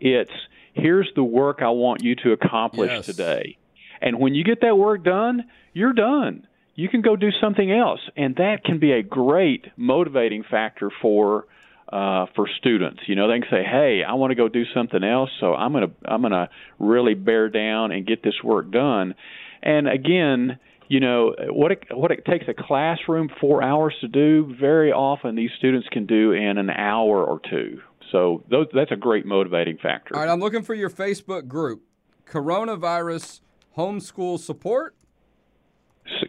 it's 0.00 0.32
here's 0.78 1.10
the 1.14 1.24
work 1.24 1.58
I 1.60 1.70
want 1.70 2.02
you 2.02 2.14
to 2.16 2.32
accomplish 2.32 2.90
yes. 2.90 3.06
today. 3.06 3.58
And 4.00 4.18
when 4.18 4.34
you 4.34 4.44
get 4.44 4.60
that 4.62 4.76
work 4.76 5.04
done, 5.04 5.44
you're 5.72 5.92
done. 5.92 6.46
You 6.74 6.88
can 6.88 7.02
go 7.02 7.16
do 7.16 7.30
something 7.40 7.72
else, 7.72 8.00
and 8.16 8.36
that 8.36 8.62
can 8.64 8.78
be 8.78 8.92
a 8.92 9.02
great 9.02 9.66
motivating 9.76 10.44
factor 10.48 10.90
for 11.02 11.46
uh, 11.92 12.26
for 12.36 12.46
students. 12.58 13.00
You 13.06 13.16
know, 13.16 13.28
they 13.28 13.40
can 13.40 13.48
say, 13.50 13.64
"Hey, 13.64 14.02
I 14.06 14.14
want 14.14 14.30
to 14.30 14.34
go 14.36 14.48
do 14.48 14.64
something 14.74 15.02
else, 15.02 15.30
so 15.40 15.54
I'm 15.54 15.72
gonna 15.72 15.90
I'm 16.04 16.22
gonna 16.22 16.50
really 16.78 17.14
bear 17.14 17.48
down 17.48 17.90
and 17.90 18.06
get 18.06 18.22
this 18.22 18.34
work 18.44 18.70
done." 18.70 19.14
And 19.62 19.88
again, 19.88 20.58
you 20.86 21.00
know 21.00 21.34
what 21.48 21.72
it 21.72 21.84
what 21.92 22.10
it 22.10 22.24
takes 22.24 22.46
a 22.46 22.54
classroom 22.54 23.28
four 23.40 23.62
hours 23.62 23.94
to 24.00 24.08
do. 24.08 24.54
Very 24.60 24.92
often, 24.92 25.34
these 25.34 25.50
students 25.58 25.88
can 25.90 26.06
do 26.06 26.32
in 26.32 26.58
an 26.58 26.70
hour 26.70 27.24
or 27.24 27.40
two. 27.50 27.80
So 28.12 28.42
those, 28.50 28.66
that's 28.72 28.90
a 28.92 28.96
great 28.96 29.26
motivating 29.26 29.78
factor. 29.78 30.14
All 30.14 30.22
right, 30.22 30.30
I'm 30.30 30.40
looking 30.40 30.62
for 30.62 30.74
your 30.74 30.90
Facebook 30.90 31.46
group, 31.46 31.82
Coronavirus 32.26 33.40
Homeschool 33.76 34.38
Support. 34.38 34.94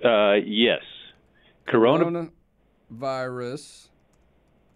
Uh, 0.04 0.34
yes, 0.46 0.82
Corona- 1.68 2.30
Coronavirus 2.92 3.90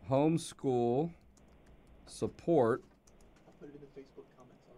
Homeschool 0.10 1.12
Support. 2.06 2.84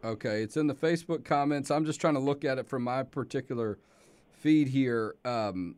Okay, 0.03 0.43
it's 0.43 0.55
in 0.55 0.67
the 0.67 0.75
Facebook 0.75 1.25
comments. 1.25 1.71
I'm 1.71 1.85
just 1.85 1.99
trying 1.99 2.13
to 2.13 2.19
look 2.19 2.45
at 2.45 2.59
it 2.59 2.67
from 2.67 2.83
my 2.83 3.01
particular 3.03 3.79
feed 4.33 4.67
here. 4.67 5.15
Um, 5.25 5.77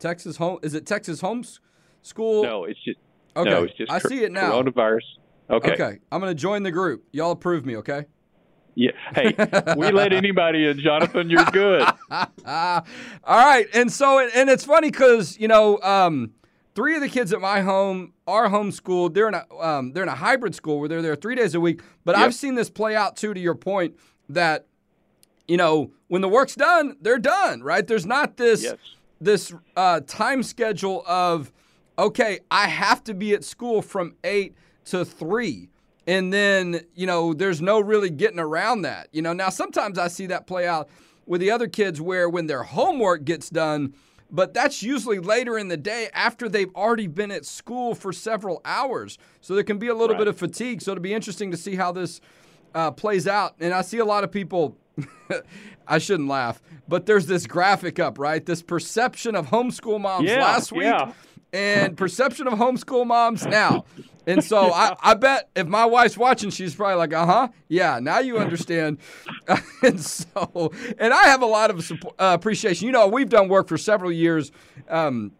Texas 0.00 0.36
home 0.36 0.58
is 0.62 0.74
it 0.74 0.84
Texas 0.86 1.22
Homeschool? 1.22 2.42
No, 2.42 2.64
it's 2.64 2.82
just 2.84 2.98
okay. 3.36 3.50
No, 3.50 3.64
it's 3.64 3.76
just 3.76 3.90
I 3.90 4.00
see 4.00 4.24
it 4.24 4.32
now. 4.32 4.50
Coronavirus 4.52 5.02
Okay. 5.50 5.72
Okay. 5.72 5.98
I'm 6.12 6.20
going 6.20 6.30
to 6.30 6.40
join 6.40 6.62
the 6.62 6.70
group. 6.70 7.04
Y'all 7.12 7.30
approve 7.30 7.64
me, 7.64 7.76
okay? 7.78 8.06
Yeah. 8.74 8.92
Hey, 9.12 9.34
we 9.76 9.90
let 9.90 10.12
anybody 10.12 10.68
in, 10.68 10.78
Jonathan. 10.78 11.28
You're 11.28 11.44
good. 11.46 11.82
All 12.10 12.84
right. 13.26 13.66
And 13.74 13.90
so, 13.90 14.20
and 14.20 14.48
it's 14.48 14.64
funny 14.64 14.90
because 14.92 15.36
you 15.36 15.48
know, 15.48 15.80
um, 15.80 16.30
three 16.76 16.94
of 16.94 17.00
the 17.00 17.08
kids 17.08 17.32
at 17.32 17.40
my 17.40 17.60
home 17.60 18.12
are 18.28 18.48
homeschooled. 18.48 19.14
They're 19.14 19.26
in 19.26 19.34
a 19.34 19.44
um, 19.58 19.92
they're 19.94 20.04
in 20.04 20.08
a 20.08 20.14
hybrid 20.14 20.54
school 20.54 20.78
where 20.78 20.88
they're 20.88 21.02
there 21.02 21.16
three 21.16 21.34
days 21.34 21.56
a 21.56 21.60
week. 21.60 21.82
But 22.04 22.14
yep. 22.14 22.26
I've 22.26 22.34
seen 22.36 22.54
this 22.54 22.70
play 22.70 22.94
out 22.94 23.16
too. 23.16 23.34
To 23.34 23.40
your 23.40 23.56
point, 23.56 23.96
that 24.28 24.68
you 25.48 25.56
know, 25.56 25.90
when 26.06 26.22
the 26.22 26.28
work's 26.28 26.54
done, 26.54 26.96
they're 27.00 27.18
done. 27.18 27.64
Right? 27.64 27.84
There's 27.84 28.06
not 28.06 28.36
this 28.36 28.62
yes. 28.62 28.76
this 29.20 29.52
uh, 29.76 30.02
time 30.06 30.44
schedule 30.44 31.02
of 31.04 31.52
okay, 31.98 32.38
I 32.48 32.68
have 32.68 33.02
to 33.04 33.14
be 33.14 33.34
at 33.34 33.42
school 33.42 33.82
from 33.82 34.14
eight 34.22 34.54
to 34.90 35.04
three. 35.04 35.70
And 36.06 36.32
then, 36.32 36.80
you 36.94 37.06
know, 37.06 37.34
there's 37.34 37.60
no 37.60 37.80
really 37.80 38.08
getting 38.10 38.38
around 38.38 38.82
that. 38.82 39.08
You 39.12 39.22
know, 39.22 39.32
now 39.32 39.50
sometimes 39.50 39.98
I 39.98 40.08
see 40.08 40.26
that 40.26 40.46
play 40.46 40.66
out 40.66 40.88
with 41.26 41.40
the 41.40 41.50
other 41.50 41.68
kids 41.68 42.00
where 42.00 42.28
when 42.28 42.46
their 42.46 42.62
homework 42.62 43.24
gets 43.24 43.50
done, 43.50 43.92
but 44.30 44.54
that's 44.54 44.82
usually 44.82 45.18
later 45.18 45.58
in 45.58 45.68
the 45.68 45.76
day 45.76 46.08
after 46.14 46.48
they've 46.48 46.74
already 46.74 47.06
been 47.06 47.30
at 47.30 47.44
school 47.44 47.94
for 47.94 48.12
several 48.12 48.60
hours. 48.64 49.18
So 49.40 49.54
there 49.54 49.64
can 49.64 49.78
be 49.78 49.88
a 49.88 49.94
little 49.94 50.16
right. 50.16 50.20
bit 50.20 50.28
of 50.28 50.38
fatigue. 50.38 50.82
So 50.82 50.92
it'll 50.92 51.02
be 51.02 51.14
interesting 51.14 51.50
to 51.50 51.56
see 51.56 51.76
how 51.76 51.92
this 51.92 52.20
uh, 52.74 52.90
plays 52.90 53.26
out. 53.26 53.56
And 53.60 53.72
I 53.72 53.82
see 53.82 53.98
a 53.98 54.04
lot 54.04 54.24
of 54.24 54.32
people, 54.32 54.76
I 55.88 55.98
shouldn't 55.98 56.28
laugh, 56.28 56.62
but 56.88 57.06
there's 57.06 57.26
this 57.26 57.46
graphic 57.46 57.98
up, 57.98 58.18
right? 58.18 58.44
This 58.44 58.62
perception 58.62 59.34
of 59.34 59.48
homeschool 59.48 60.00
moms 60.00 60.28
yeah, 60.28 60.42
last 60.42 60.72
week 60.72 60.84
yeah. 60.84 61.12
and 61.52 61.96
perception 61.96 62.46
of 62.46 62.54
homeschool 62.54 63.06
moms 63.06 63.46
now. 63.46 63.84
And 64.28 64.44
so 64.44 64.70
I, 64.72 64.94
I 65.02 65.14
bet 65.14 65.48
if 65.56 65.66
my 65.66 65.86
wife's 65.86 66.16
watching, 66.16 66.50
she's 66.50 66.74
probably 66.74 66.96
like, 66.96 67.12
uh 67.12 67.26
huh, 67.26 67.48
yeah, 67.66 67.98
now 67.98 68.20
you 68.20 68.38
understand. 68.38 68.98
and 69.82 70.00
so, 70.00 70.72
and 70.98 71.12
I 71.12 71.24
have 71.24 71.42
a 71.42 71.46
lot 71.46 71.70
of 71.70 71.82
support, 71.82 72.14
uh, 72.18 72.36
appreciation. 72.38 72.86
You 72.86 72.92
know, 72.92 73.08
we've 73.08 73.30
done 73.30 73.48
work 73.48 73.66
for 73.66 73.78
several 73.78 74.12
years. 74.12 74.52
Um, 74.88 75.32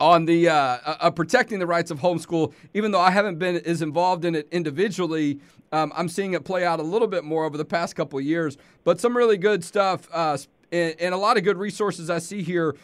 on 0.00 0.24
the 0.24 0.48
uh, 0.48 0.78
uh, 0.84 1.10
protecting 1.12 1.60
the 1.60 1.68
rights 1.68 1.90
of 1.92 2.00
homeschool, 2.00 2.52
even 2.74 2.90
though 2.90 3.00
I 3.00 3.12
haven't 3.12 3.38
been 3.38 3.56
as 3.58 3.80
involved 3.80 4.24
in 4.24 4.34
it 4.34 4.48
individually, 4.50 5.38
um, 5.70 5.92
I'm 5.94 6.08
seeing 6.08 6.34
it 6.34 6.44
play 6.44 6.66
out 6.66 6.80
a 6.80 6.82
little 6.82 7.06
bit 7.06 7.22
more 7.22 7.44
over 7.44 7.56
the 7.56 7.64
past 7.64 7.94
couple 7.94 8.18
of 8.18 8.24
years. 8.24 8.58
But 8.82 9.00
some 9.00 9.16
really 9.16 9.38
good 9.38 9.62
stuff 9.62 10.08
uh, 10.12 10.36
and, 10.72 10.96
and, 10.98 11.14
a 11.14 11.16
lot 11.16 11.36
of 11.36 11.44
good 11.44 11.56
resources 11.56 12.10
I 12.10 12.18
see 12.18 12.42
here, 12.42 12.74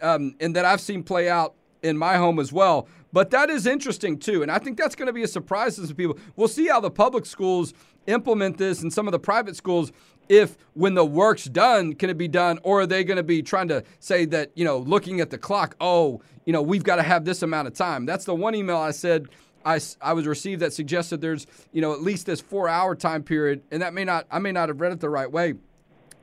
um, 0.00 0.36
and 0.40 0.54
that 0.54 0.64
I've 0.64 0.80
seen 0.80 1.02
play 1.02 1.28
out 1.28 1.54
in 1.82 1.96
my 1.96 2.16
home 2.16 2.38
as 2.38 2.52
well. 2.52 2.88
But 3.12 3.30
that 3.30 3.50
is 3.50 3.66
interesting 3.66 4.18
too. 4.18 4.42
And 4.42 4.50
I 4.50 4.58
think 4.58 4.78
that's 4.78 4.94
going 4.94 5.06
to 5.06 5.12
be 5.12 5.22
a 5.22 5.28
surprise 5.28 5.76
to 5.76 5.86
some 5.86 5.96
people. 5.96 6.18
We'll 6.36 6.48
see 6.48 6.68
how 6.68 6.80
the 6.80 6.90
public 6.90 7.26
schools 7.26 7.74
implement 8.06 8.58
this 8.58 8.82
and 8.82 8.92
some 8.92 9.08
of 9.08 9.12
the 9.12 9.18
private 9.18 9.56
schools 9.56 9.92
if 10.28 10.56
when 10.74 10.94
the 10.94 11.04
work's 11.04 11.44
done 11.44 11.92
can 11.92 12.08
it 12.08 12.16
be 12.16 12.28
done 12.28 12.58
or 12.62 12.80
are 12.82 12.86
they 12.86 13.04
going 13.04 13.16
to 13.16 13.22
be 13.22 13.42
trying 13.42 13.68
to 13.68 13.82
say 13.98 14.24
that 14.24 14.50
you 14.54 14.64
know 14.64 14.78
looking 14.78 15.20
at 15.20 15.28
the 15.28 15.36
clock 15.36 15.74
oh 15.80 16.22
you 16.46 16.52
know 16.52 16.62
we've 16.62 16.84
got 16.84 16.96
to 16.96 17.02
have 17.02 17.24
this 17.24 17.42
amount 17.42 17.68
of 17.68 17.74
time 17.74 18.06
that's 18.06 18.24
the 18.24 18.34
one 18.34 18.54
email 18.54 18.78
i 18.78 18.90
said 18.90 19.26
I, 19.64 19.78
I 20.00 20.14
was 20.14 20.26
received 20.26 20.62
that 20.62 20.72
suggested 20.72 21.20
there's 21.20 21.46
you 21.72 21.82
know 21.82 21.92
at 21.92 22.00
least 22.00 22.26
this 22.26 22.40
four 22.40 22.68
hour 22.68 22.94
time 22.94 23.22
period 23.22 23.62
and 23.70 23.82
that 23.82 23.92
may 23.92 24.04
not 24.04 24.26
i 24.30 24.38
may 24.38 24.52
not 24.52 24.68
have 24.68 24.80
read 24.80 24.92
it 24.92 25.00
the 25.00 25.10
right 25.10 25.30
way 25.30 25.54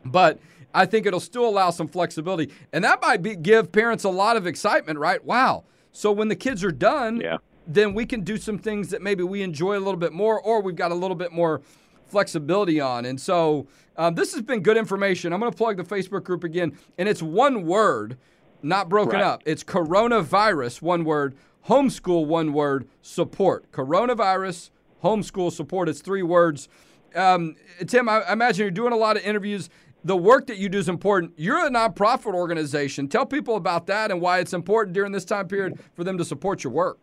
but 0.06 0.39
i 0.74 0.86
think 0.86 1.06
it'll 1.06 1.20
still 1.20 1.48
allow 1.48 1.70
some 1.70 1.88
flexibility 1.88 2.52
and 2.74 2.84
that 2.84 3.02
might 3.02 3.22
be, 3.22 3.36
give 3.36 3.72
parents 3.72 4.04
a 4.04 4.10
lot 4.10 4.38
of 4.38 4.48
excitement 4.48 5.00
right 5.00 5.24
wow 5.24 5.64
so 5.98 6.12
when 6.12 6.28
the 6.28 6.36
kids 6.36 6.64
are 6.64 6.72
done, 6.72 7.22
yeah. 7.22 7.38
then 7.66 7.96
we 7.96 8.06
can 8.06 8.22
do 8.22 8.38
some 8.38 8.60
things 8.60 8.90
that 8.90 9.02
maybe 9.02 9.24
we 9.24 9.42
enjoy 9.42 9.80
a 9.80 9.82
little 9.82 9.98
bit 9.98 10.14
more, 10.14 10.40
or 10.40 10.62
we've 10.62 10.76
got 10.76 10.92
a 10.92 10.96
little 10.96 11.16
bit 11.16 11.32
more 11.32 11.62
flexibility 12.06 12.80
on. 12.80 13.04
And 13.04 13.20
so 13.20 13.68
um, 13.98 14.14
this 14.14 14.32
has 14.34 14.44
been 14.44 14.62
good 14.62 14.78
information. 14.78 15.34
I'm 15.34 15.40
going 15.40 15.52
to 15.52 15.58
plug 15.58 15.78
the 15.78 15.84
Facebook 15.84 16.24
group 16.24 16.44
again, 16.44 16.78
and 17.00 17.10
it's 17.10 17.24
one 17.24 17.66
word, 17.66 18.16
not 18.62 18.90
broken 18.90 19.16
right. 19.16 19.24
up. 19.24 19.42
It's 19.48 19.64
coronavirus, 19.64 20.84
one 20.84 21.04
word, 21.04 21.36
homeschool, 21.68 22.28
one 22.28 22.54
word, 22.54 22.88
support. 23.02 23.72
Coronavirus, 23.72 24.70
homeschool 25.04 25.52
support. 25.52 25.90
It's 25.90 26.02
three 26.02 26.22
words. 26.22 26.70
um, 27.16 27.56
Tim, 27.88 28.08
I, 28.08 28.20
I 28.20 28.34
imagine 28.34 28.66
you're 28.66 28.70
doing 28.70 28.94
a 28.94 28.98
lot 28.98 29.18
of 29.18 29.24
interviews. 29.24 29.68
The 30.04 30.16
work 30.16 30.48
that 30.48 30.58
you 30.58 30.70
do 30.70 30.78
is 30.78 30.90
important. 30.90 31.34
You're 31.38 31.66
a 31.66 31.70
nonprofit 31.70 32.34
organization. 32.34 33.08
Tell 33.08 33.26
people 33.26 33.56
about 33.56 33.88
that 33.88 34.12
and 34.12 34.22
why 34.22 34.40
it's 34.40 34.54
important 34.54 34.94
during 34.94 35.12
this 35.12 35.26
time 35.26 35.48
period 35.48 35.80
for 35.96 36.04
them 36.04 36.18
to 36.18 36.26
support 36.26 36.64
your 36.64 36.72
work. 36.72 37.00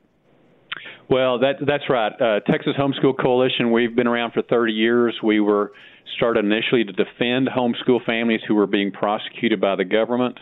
Well, 1.10 1.38
that, 1.40 1.56
that's 1.66 1.84
right. 1.90 2.12
Uh, 2.12 2.40
Texas 2.50 2.72
Homeschool 2.78 3.18
Coalition, 3.20 3.72
we've 3.72 3.94
been 3.94 4.06
around 4.06 4.32
for 4.32 4.42
30 4.42 4.72
years. 4.72 5.14
We 5.22 5.40
were 5.40 5.72
started 6.16 6.44
initially 6.44 6.84
to 6.84 6.92
defend 6.92 7.48
homeschool 7.48 8.04
families 8.04 8.40
who 8.46 8.54
were 8.54 8.66
being 8.66 8.90
prosecuted 8.90 9.60
by 9.60 9.76
the 9.76 9.84
government, 9.84 10.38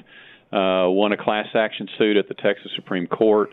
uh, 0.52 0.88
won 0.88 1.12
a 1.12 1.16
class 1.16 1.46
action 1.54 1.88
suit 1.98 2.16
at 2.16 2.28
the 2.28 2.34
Texas 2.34 2.70
Supreme 2.76 3.06
Court. 3.06 3.50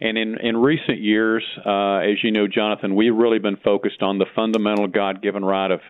And 0.00 0.18
in, 0.18 0.36
in 0.40 0.56
recent 0.56 0.98
years, 0.98 1.44
uh, 1.64 1.98
as 1.98 2.22
you 2.22 2.32
know, 2.32 2.48
Jonathan, 2.48 2.96
we've 2.96 3.14
really 3.14 3.38
been 3.38 3.56
focused 3.56 4.02
on 4.02 4.18
the 4.18 4.26
fundamental 4.34 4.88
God 4.88 5.22
given 5.22 5.44
right 5.44 5.70
of, 5.70 5.80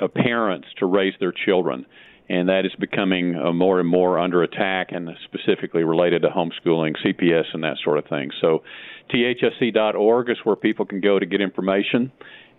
of 0.00 0.14
parents 0.14 0.68
to 0.78 0.86
raise 0.86 1.14
their 1.20 1.32
children. 1.32 1.86
And 2.28 2.48
that 2.48 2.64
is 2.64 2.72
becoming 2.80 3.36
uh, 3.36 3.52
more 3.52 3.80
and 3.80 3.88
more 3.88 4.18
under 4.18 4.42
attack, 4.42 4.92
and 4.92 5.10
specifically 5.24 5.84
related 5.84 6.22
to 6.22 6.28
homeschooling, 6.28 6.94
CPS, 7.04 7.44
and 7.52 7.62
that 7.64 7.76
sort 7.84 7.98
of 7.98 8.06
thing. 8.06 8.30
So, 8.40 8.62
thsc.org 9.12 10.30
is 10.30 10.38
where 10.44 10.56
people 10.56 10.86
can 10.86 11.02
go 11.02 11.18
to 11.18 11.26
get 11.26 11.42
information 11.42 12.10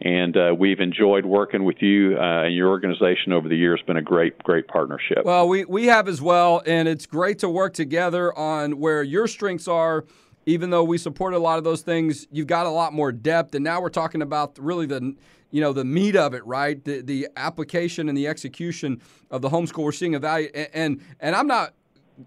and 0.01 0.35
uh, 0.35 0.53
we've 0.57 0.79
enjoyed 0.79 1.25
working 1.25 1.63
with 1.63 1.81
you 1.81 2.17
uh, 2.17 2.43
and 2.43 2.55
your 2.55 2.69
organization 2.69 3.31
over 3.31 3.47
the 3.47 3.55
years. 3.55 3.81
Been 3.87 3.97
a 3.97 4.01
great, 4.01 4.37
great 4.43 4.67
partnership. 4.67 5.23
Well, 5.23 5.47
we, 5.47 5.65
we 5.65 5.85
have 5.87 6.07
as 6.07 6.21
well, 6.21 6.61
and 6.65 6.87
it's 6.87 7.05
great 7.05 7.39
to 7.39 7.49
work 7.49 7.73
together 7.73 8.37
on 8.37 8.79
where 8.79 9.03
your 9.03 9.27
strengths 9.27 9.67
are. 9.67 10.05
Even 10.47 10.69
though 10.69 10.83
we 10.83 10.99
support 10.99 11.33
a 11.33 11.39
lot 11.39 11.57
of 11.57 11.63
those 11.63 11.81
things, 11.81 12.27
you've 12.29 12.45
got 12.45 12.67
a 12.67 12.69
lot 12.69 12.93
more 12.93 13.11
depth, 13.11 13.55
and 13.55 13.63
now 13.63 13.81
we're 13.81 13.89
talking 13.89 14.21
about 14.21 14.59
really 14.59 14.85
the 14.85 15.15
you 15.55 15.61
know 15.61 15.71
the 15.71 15.85
meat 15.85 16.17
of 16.17 16.33
it, 16.33 16.45
right? 16.45 16.83
The 16.83 16.99
the 16.99 17.29
application 17.37 18.09
and 18.09 18.17
the 18.17 18.27
execution 18.27 19.01
of 19.31 19.41
the 19.41 19.47
homeschool. 19.47 19.85
We're 19.85 19.93
seeing 19.93 20.13
a 20.13 20.19
value, 20.19 20.49
and 20.53 20.67
and, 20.73 21.01
and 21.21 21.33
I'm 21.33 21.47
not, 21.47 21.73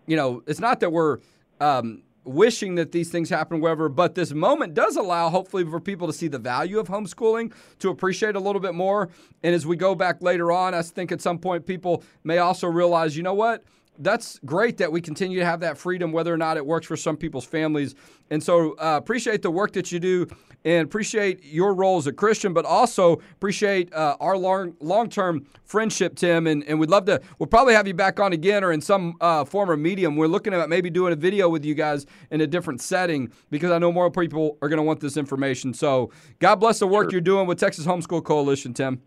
you 0.06 0.16
know, 0.16 0.42
it's 0.46 0.60
not 0.60 0.80
that 0.80 0.92
we're 0.92 1.18
um, 1.60 2.04
wishing 2.24 2.76
that 2.76 2.90
these 2.90 3.10
things 3.10 3.28
happen, 3.28 3.60
whatever. 3.60 3.90
But 3.90 4.14
this 4.14 4.32
moment 4.32 4.72
does 4.72 4.96
allow, 4.96 5.28
hopefully, 5.28 5.62
for 5.66 5.78
people 5.78 6.06
to 6.06 6.12
see 6.14 6.28
the 6.28 6.38
value 6.38 6.78
of 6.78 6.88
homeschooling, 6.88 7.52
to 7.80 7.90
appreciate 7.90 8.34
a 8.34 8.40
little 8.40 8.62
bit 8.62 8.72
more. 8.72 9.10
And 9.42 9.54
as 9.54 9.66
we 9.66 9.76
go 9.76 9.94
back 9.94 10.22
later 10.22 10.50
on, 10.50 10.72
I 10.72 10.80
think 10.80 11.12
at 11.12 11.20
some 11.20 11.38
point 11.38 11.66
people 11.66 12.02
may 12.24 12.38
also 12.38 12.66
realize, 12.66 13.14
you 13.14 13.22
know 13.22 13.34
what? 13.34 13.62
That's 13.98 14.38
great 14.44 14.78
that 14.78 14.92
we 14.92 15.00
continue 15.00 15.38
to 15.40 15.44
have 15.44 15.60
that 15.60 15.76
freedom, 15.76 16.12
whether 16.12 16.32
or 16.32 16.36
not 16.36 16.56
it 16.56 16.64
works 16.64 16.86
for 16.86 16.96
some 16.96 17.16
people's 17.16 17.44
families. 17.44 17.94
And 18.30 18.42
so, 18.42 18.72
uh, 18.72 18.96
appreciate 18.96 19.42
the 19.42 19.50
work 19.50 19.72
that 19.72 19.90
you 19.90 19.98
do 19.98 20.26
and 20.64 20.84
appreciate 20.86 21.44
your 21.44 21.74
role 21.74 21.98
as 21.98 22.06
a 22.06 22.12
Christian, 22.12 22.52
but 22.52 22.64
also 22.64 23.14
appreciate 23.32 23.92
uh, 23.92 24.16
our 24.20 24.36
long 24.36 24.74
long 24.80 25.08
term 25.08 25.46
friendship, 25.64 26.16
Tim. 26.16 26.46
And, 26.46 26.64
and 26.64 26.78
we'd 26.78 26.90
love 26.90 27.04
to. 27.06 27.20
We'll 27.38 27.46
probably 27.46 27.74
have 27.74 27.86
you 27.86 27.94
back 27.94 28.20
on 28.20 28.32
again 28.32 28.64
or 28.64 28.72
in 28.72 28.80
some 28.80 29.16
uh, 29.20 29.44
form 29.44 29.70
or 29.70 29.76
medium. 29.76 30.16
We're 30.16 30.26
looking 30.26 30.52
at 30.52 30.68
maybe 30.68 30.90
doing 30.90 31.12
a 31.12 31.16
video 31.16 31.48
with 31.48 31.64
you 31.64 31.74
guys 31.74 32.06
in 32.30 32.40
a 32.40 32.46
different 32.46 32.80
setting 32.80 33.32
because 33.50 33.70
I 33.70 33.78
know 33.78 33.92
more 33.92 34.10
people 34.10 34.58
are 34.62 34.68
going 34.68 34.78
to 34.78 34.82
want 34.82 35.00
this 35.00 35.16
information. 35.16 35.74
So 35.74 36.10
God 36.38 36.56
bless 36.56 36.78
the 36.80 36.86
work 36.86 37.06
sure. 37.06 37.12
you're 37.12 37.20
doing 37.20 37.46
with 37.46 37.58
Texas 37.58 37.86
Homeschool 37.86 38.24
Coalition, 38.24 38.74
Tim. 38.74 39.02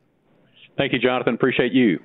Thank 0.81 0.93
you, 0.93 0.97
Jonathan. 0.99 1.35
Appreciate 1.35 1.73
you. 1.73 1.99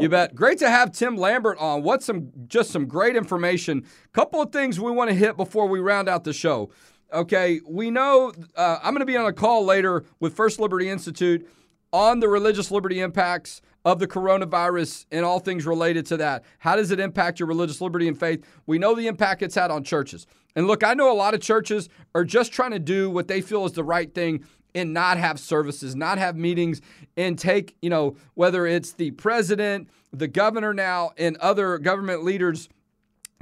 You 0.00 0.08
bet. 0.08 0.34
Great 0.34 0.56
to 0.60 0.70
have 0.70 0.90
Tim 0.90 1.18
Lambert 1.18 1.58
on. 1.58 1.82
What's 1.82 2.06
some 2.06 2.32
just 2.46 2.70
some 2.70 2.86
great 2.86 3.14
information. 3.14 3.84
Couple 4.14 4.40
of 4.40 4.50
things 4.50 4.80
we 4.80 4.90
want 4.90 5.10
to 5.10 5.14
hit 5.14 5.36
before 5.36 5.66
we 5.66 5.80
round 5.80 6.08
out 6.08 6.24
the 6.24 6.32
show. 6.32 6.70
Okay, 7.12 7.60
we 7.68 7.90
know 7.90 8.32
uh, 8.56 8.78
I'm 8.82 8.94
going 8.94 9.00
to 9.00 9.04
be 9.04 9.18
on 9.18 9.26
a 9.26 9.34
call 9.34 9.66
later 9.66 10.06
with 10.18 10.34
First 10.34 10.58
Liberty 10.58 10.88
Institute 10.88 11.46
on 11.92 12.20
the 12.20 12.28
religious 12.28 12.70
liberty 12.70 13.00
impacts 13.00 13.60
of 13.84 13.98
the 13.98 14.08
coronavirus 14.08 15.04
and 15.12 15.26
all 15.26 15.38
things 15.38 15.66
related 15.66 16.06
to 16.06 16.16
that. 16.16 16.42
How 16.60 16.74
does 16.74 16.90
it 16.90 17.00
impact 17.00 17.38
your 17.38 17.48
religious 17.48 17.82
liberty 17.82 18.08
and 18.08 18.18
faith? 18.18 18.46
We 18.64 18.78
know 18.78 18.94
the 18.94 19.08
impact 19.08 19.42
it's 19.42 19.56
had 19.56 19.70
on 19.70 19.84
churches. 19.84 20.26
And 20.56 20.66
look, 20.66 20.82
I 20.82 20.94
know 20.94 21.12
a 21.12 21.14
lot 21.14 21.34
of 21.34 21.42
churches 21.42 21.90
are 22.14 22.24
just 22.24 22.50
trying 22.50 22.70
to 22.70 22.78
do 22.78 23.10
what 23.10 23.28
they 23.28 23.42
feel 23.42 23.66
is 23.66 23.72
the 23.72 23.84
right 23.84 24.14
thing 24.14 24.42
and 24.74 24.92
not 24.92 25.18
have 25.18 25.38
services, 25.38 25.94
not 25.94 26.18
have 26.18 26.36
meetings, 26.36 26.80
and 27.16 27.38
take, 27.38 27.76
you 27.82 27.90
know, 27.90 28.16
whether 28.34 28.66
it's 28.66 28.92
the 28.92 29.10
president, 29.12 29.88
the 30.12 30.28
governor 30.28 30.72
now, 30.72 31.12
and 31.18 31.36
other 31.38 31.78
government 31.78 32.24
leaders 32.24 32.68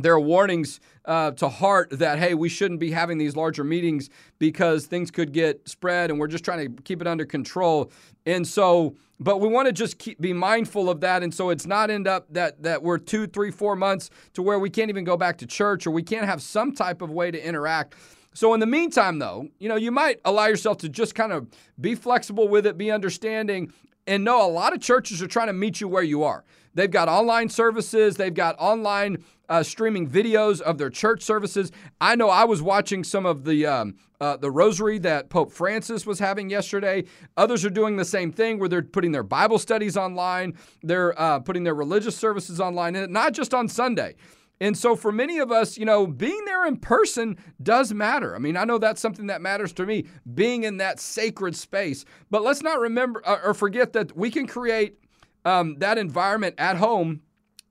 there 0.03 0.15
are 0.15 0.21
warnings 0.21 0.81
uh, 1.05 1.31
to 1.33 1.49
heart 1.49 1.91
that 1.91 2.19
hey 2.19 2.35
we 2.35 2.49
shouldn't 2.49 2.81
be 2.81 2.91
having 2.91 3.19
these 3.19 3.37
larger 3.37 3.65
meetings 3.65 4.11
because 4.39 4.87
things 4.87 5.11
could 5.11 5.33
get 5.33 5.69
spread 5.69 6.11
and 6.11 6.19
we're 6.19 6.27
just 6.27 6.45
trying 6.45 6.75
to 6.75 6.83
keep 6.83 7.01
it 7.01 7.07
under 7.07 7.25
control. 7.25 7.91
And 8.27 8.47
so 8.47 8.97
but 9.23 9.39
we 9.39 9.49
want 9.49 9.67
to 9.67 9.73
just 9.73 9.99
keep 9.99 10.21
be 10.21 10.33
mindful 10.33 10.89
of 10.89 11.01
that. 11.01 11.23
And 11.23 11.33
so 11.35 11.51
it's 11.51 11.67
not 11.67 11.91
end 11.91 12.09
up 12.09 12.27
that 12.33 12.63
that 12.63 12.83
we're 12.83 12.99
two 12.99 13.27
three 13.27 13.51
four 13.51 13.77
months 13.77 14.11
to 14.35 14.43
where 14.43 14.59
we 14.59 14.71
can't 14.71 14.89
even 14.89 15.05
go 15.05 15.17
back 15.17 15.39
to 15.39 15.47
church 15.47 15.87
or 15.87 15.91
we 15.91 16.03
can't 16.03 16.27
have 16.27 16.43
some 16.43 16.73
type 16.73 17.03
of 17.03 17.11
way 17.11 17.31
to 17.31 17.47
interact 17.47 17.95
so 18.35 18.55
in 18.55 18.61
the 18.61 18.67
meantime 18.67 19.19
though 19.19 19.49
you 19.59 19.69
know 19.69 19.77
you 19.77 19.91
might 19.91 20.21
allow 20.25 20.47
yourself 20.47 20.79
to 20.79 20.89
just 20.89 21.15
kind 21.15 21.33
of 21.33 21.49
be 21.81 21.95
flexible 21.95 22.49
with 22.49 22.67
it 22.67 22.77
be 22.79 22.91
understanding 22.91 23.73
and 24.07 24.25
know 24.25 24.45
a 24.45 24.51
lot 24.51 24.73
of 24.73 24.81
churches 24.81 25.23
are 25.23 25.27
trying 25.27 25.47
to 25.47 25.53
meet 25.53 25.81
you 25.81 25.89
where 25.89 26.03
you 26.03 26.23
are 26.23 26.45
They've 26.75 26.91
got 26.91 27.09
online 27.09 27.49
services, 27.49 28.17
they've 28.17 28.33
got 28.35 28.55
online 28.59 29.25
uh, 29.49 29.63
streaming 29.65 30.09
videos 30.09 30.61
of 30.61 30.79
their 30.79 30.91
church 30.91 31.23
services. 31.23 31.73
I 32.01 32.15
know 32.15 32.31
I 32.31 32.45
was 32.45 32.63
watching 32.63 33.03
some 33.03 33.27
of 33.27 33.45
the 33.45 33.67
um, 33.67 33.97
uh, 34.21 34.37
the 34.37 34.51
rosary 34.51 34.99
that 35.01 35.31
Pope 35.31 35.51
Francis 35.51 36.07
was 36.07 36.19
having 36.19 36.51
yesterday. 36.51 37.05
Others 37.37 37.65
are 37.65 37.71
doing 37.71 37.97
the 37.97 38.05
same 38.05 38.31
thing 38.31 38.59
where 38.59 38.69
they're 38.69 38.83
putting 38.83 39.13
their 39.13 39.25
Bible 39.25 39.59
studies 39.59 39.97
online, 39.97 40.55
they're 40.83 41.21
uh, 41.21 41.41
putting 41.41 41.65
their 41.65 41.75
religious 41.75 42.17
services 42.17 42.61
online, 42.61 42.95
and 42.95 43.13
not 43.13 43.33
just 43.33 43.53
on 43.53 43.67
Sunday. 43.67 44.15
And 44.61 44.77
so, 44.77 44.95
for 44.95 45.11
many 45.11 45.39
of 45.39 45.51
us, 45.51 45.79
you 45.79 45.87
know, 45.87 46.07
being 46.07 46.45
there 46.45 46.67
in 46.67 46.77
person 46.77 47.39
does 47.63 47.95
matter. 47.95 48.37
I 48.37 48.39
mean, 48.39 48.57
I 48.57 48.65
know 48.65 48.77
that's 48.77 49.01
something 49.01 49.29
that 49.29 49.41
matters 49.41 49.73
to 49.75 49.87
me, 49.87 50.05
being 50.35 50.65
in 50.65 50.77
that 50.77 51.01
sacred 51.01 51.57
space. 51.57 52.05
But 52.31 52.43
let's 52.43 52.63
not 52.63 52.79
remember 52.79 53.23
uh, 53.27 53.39
or 53.43 53.55
forget 53.55 53.95
that 53.95 54.15
we 54.17 54.31
can 54.31 54.47
create 54.47 54.99
um, 55.47 55.79
that 55.79 55.97
environment 55.97 56.57
at 56.59 56.77
home. 56.77 57.23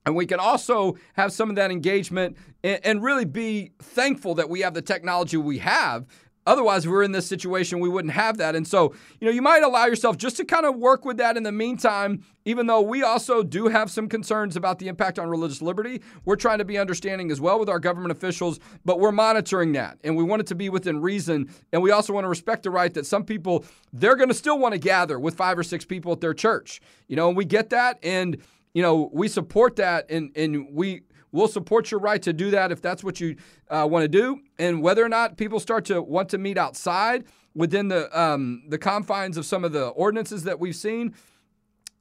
And 0.05 0.15
we 0.15 0.25
can 0.25 0.39
also 0.39 0.97
have 1.13 1.31
some 1.31 1.51
of 1.51 1.55
that 1.57 1.69
engagement 1.69 2.37
and, 2.63 2.79
and 2.83 3.03
really 3.03 3.25
be 3.25 3.73
thankful 3.79 4.33
that 4.35 4.49
we 4.49 4.61
have 4.61 4.73
the 4.73 4.81
technology 4.81 5.37
we 5.37 5.59
have 5.59 6.07
Otherwise, 6.49 6.83
if 6.83 6.89
we 6.89 6.97
are 6.97 7.03
in 7.03 7.11
this 7.11 7.27
situation, 7.27 7.79
we 7.79 7.87
wouldn't 7.87 8.15
have 8.15 8.37
that. 8.37 8.55
And 8.55 8.67
so, 8.67 8.95
you 9.19 9.27
know, 9.27 9.31
you 9.31 9.43
might 9.43 9.61
allow 9.61 9.85
yourself 9.85 10.17
just 10.17 10.35
to 10.37 10.45
kind 10.45 10.65
of 10.65 10.75
work 10.77 11.05
with 11.05 11.17
that 11.17 11.37
in 11.37 11.43
the 11.43 11.51
meantime, 11.51 12.25
even 12.43 12.65
though 12.65 12.81
we 12.81 13.03
also 13.03 13.43
do 13.43 13.67
have 13.67 13.91
some 13.91 14.09
concerns 14.09 14.55
about 14.55 14.79
the 14.79 14.87
impact 14.87 15.19
on 15.19 15.29
religious 15.29 15.61
liberty. 15.61 16.01
We're 16.25 16.37
trying 16.37 16.57
to 16.57 16.65
be 16.65 16.79
understanding 16.79 17.29
as 17.29 17.39
well 17.39 17.59
with 17.59 17.69
our 17.69 17.77
government 17.77 18.11
officials, 18.11 18.59
but 18.83 18.99
we're 18.99 19.11
monitoring 19.11 19.73
that. 19.73 19.99
And 20.03 20.17
we 20.17 20.23
want 20.23 20.39
it 20.39 20.47
to 20.47 20.55
be 20.55 20.69
within 20.69 21.01
reason. 21.01 21.53
And 21.71 21.83
we 21.83 21.91
also 21.91 22.13
want 22.13 22.23
to 22.23 22.29
respect 22.29 22.63
the 22.63 22.71
right 22.71 22.91
that 22.95 23.05
some 23.05 23.25
people, 23.25 23.63
they're 23.93 24.15
going 24.15 24.29
to 24.29 24.33
still 24.33 24.57
want 24.57 24.73
to 24.73 24.79
gather 24.79 25.19
with 25.19 25.35
five 25.35 25.55
or 25.55 25.63
six 25.63 25.85
people 25.85 26.11
at 26.13 26.19
their 26.19 26.33
church. 26.33 26.81
You 27.07 27.15
know, 27.15 27.27
and 27.27 27.37
we 27.37 27.45
get 27.45 27.69
that. 27.69 27.99
And, 28.01 28.37
you 28.73 28.81
know, 28.81 29.11
we 29.13 29.27
support 29.27 29.75
that. 29.75 30.09
And, 30.09 30.31
and 30.35 30.69
we, 30.71 31.03
We'll 31.31 31.47
support 31.47 31.91
your 31.91 31.99
right 31.99 32.21
to 32.23 32.33
do 32.33 32.51
that 32.51 32.71
if 32.71 32.81
that's 32.81 33.03
what 33.03 33.19
you 33.19 33.35
uh, 33.69 33.87
want 33.89 34.03
to 34.03 34.07
do. 34.07 34.41
And 34.57 34.81
whether 34.81 35.03
or 35.03 35.09
not 35.09 35.37
people 35.37 35.59
start 35.59 35.85
to 35.85 36.01
want 36.01 36.29
to 36.29 36.37
meet 36.37 36.57
outside 36.57 37.25
within 37.53 37.87
the 37.87 38.19
um, 38.19 38.63
the 38.67 38.77
confines 38.77 39.37
of 39.37 39.45
some 39.45 39.63
of 39.63 39.71
the 39.71 39.87
ordinances 39.87 40.43
that 40.43 40.59
we've 40.59 40.75
seen, 40.75 41.13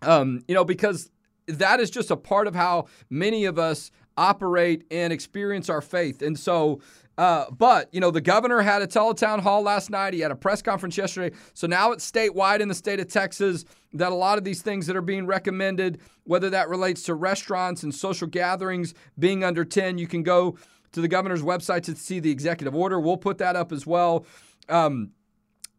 um, 0.03 0.45
you 0.49 0.55
know, 0.55 0.65
because 0.65 1.11
that 1.47 1.81
is 1.81 1.91
just 1.91 2.11
a 2.11 2.17
part 2.17 2.47
of 2.47 2.55
how 2.55 2.87
many 3.11 3.45
of 3.45 3.59
us 3.59 3.91
operate 4.17 4.85
and 4.91 5.13
experience 5.13 5.71
our 5.71 5.81
faith. 5.81 6.23
And 6.23 6.39
so, 6.39 6.81
uh, 7.19 7.51
but, 7.51 7.93
you 7.93 8.01
know, 8.01 8.13
the 8.13 8.21
governor 8.21 8.63
had 8.63 8.81
a 8.81 8.87
teletown 8.87 9.41
hall 9.41 9.61
last 9.61 9.91
night. 9.91 10.15
He 10.15 10.21
had 10.21 10.31
a 10.31 10.37
press 10.37 10.63
conference 10.63 10.97
yesterday. 10.97 11.37
So 11.53 11.67
now 11.67 11.91
it's 11.91 12.09
statewide 12.09 12.61
in 12.61 12.69
the 12.69 12.75
state 12.75 13.01
of 13.01 13.09
Texas 13.09 13.65
that 13.93 14.13
a 14.13 14.15
lot 14.15 14.39
of 14.39 14.45
these 14.45 14.63
things 14.63 14.87
that 14.87 14.95
are 14.95 15.03
being 15.03 15.27
recommended, 15.27 16.01
whether 16.23 16.49
that 16.51 16.69
relates 16.69 17.03
to 17.05 17.15
restaurants 17.15 17.83
and 17.83 17.93
social 17.93 18.29
gatherings 18.29 18.95
being 19.19 19.43
under 19.43 19.65
10, 19.65 19.99
you 19.99 20.07
can 20.07 20.23
go 20.23 20.57
to 20.93 21.01
the 21.01 21.09
governor's 21.09 21.43
website 21.43 21.83
to 21.83 21.97
see 21.97 22.21
the 22.21 22.31
executive 22.31 22.75
order. 22.77 23.01
We'll 23.01 23.17
put 23.17 23.39
that 23.39 23.57
up 23.57 23.73
as 23.73 23.85
well. 23.85 24.25
Um, 24.69 25.11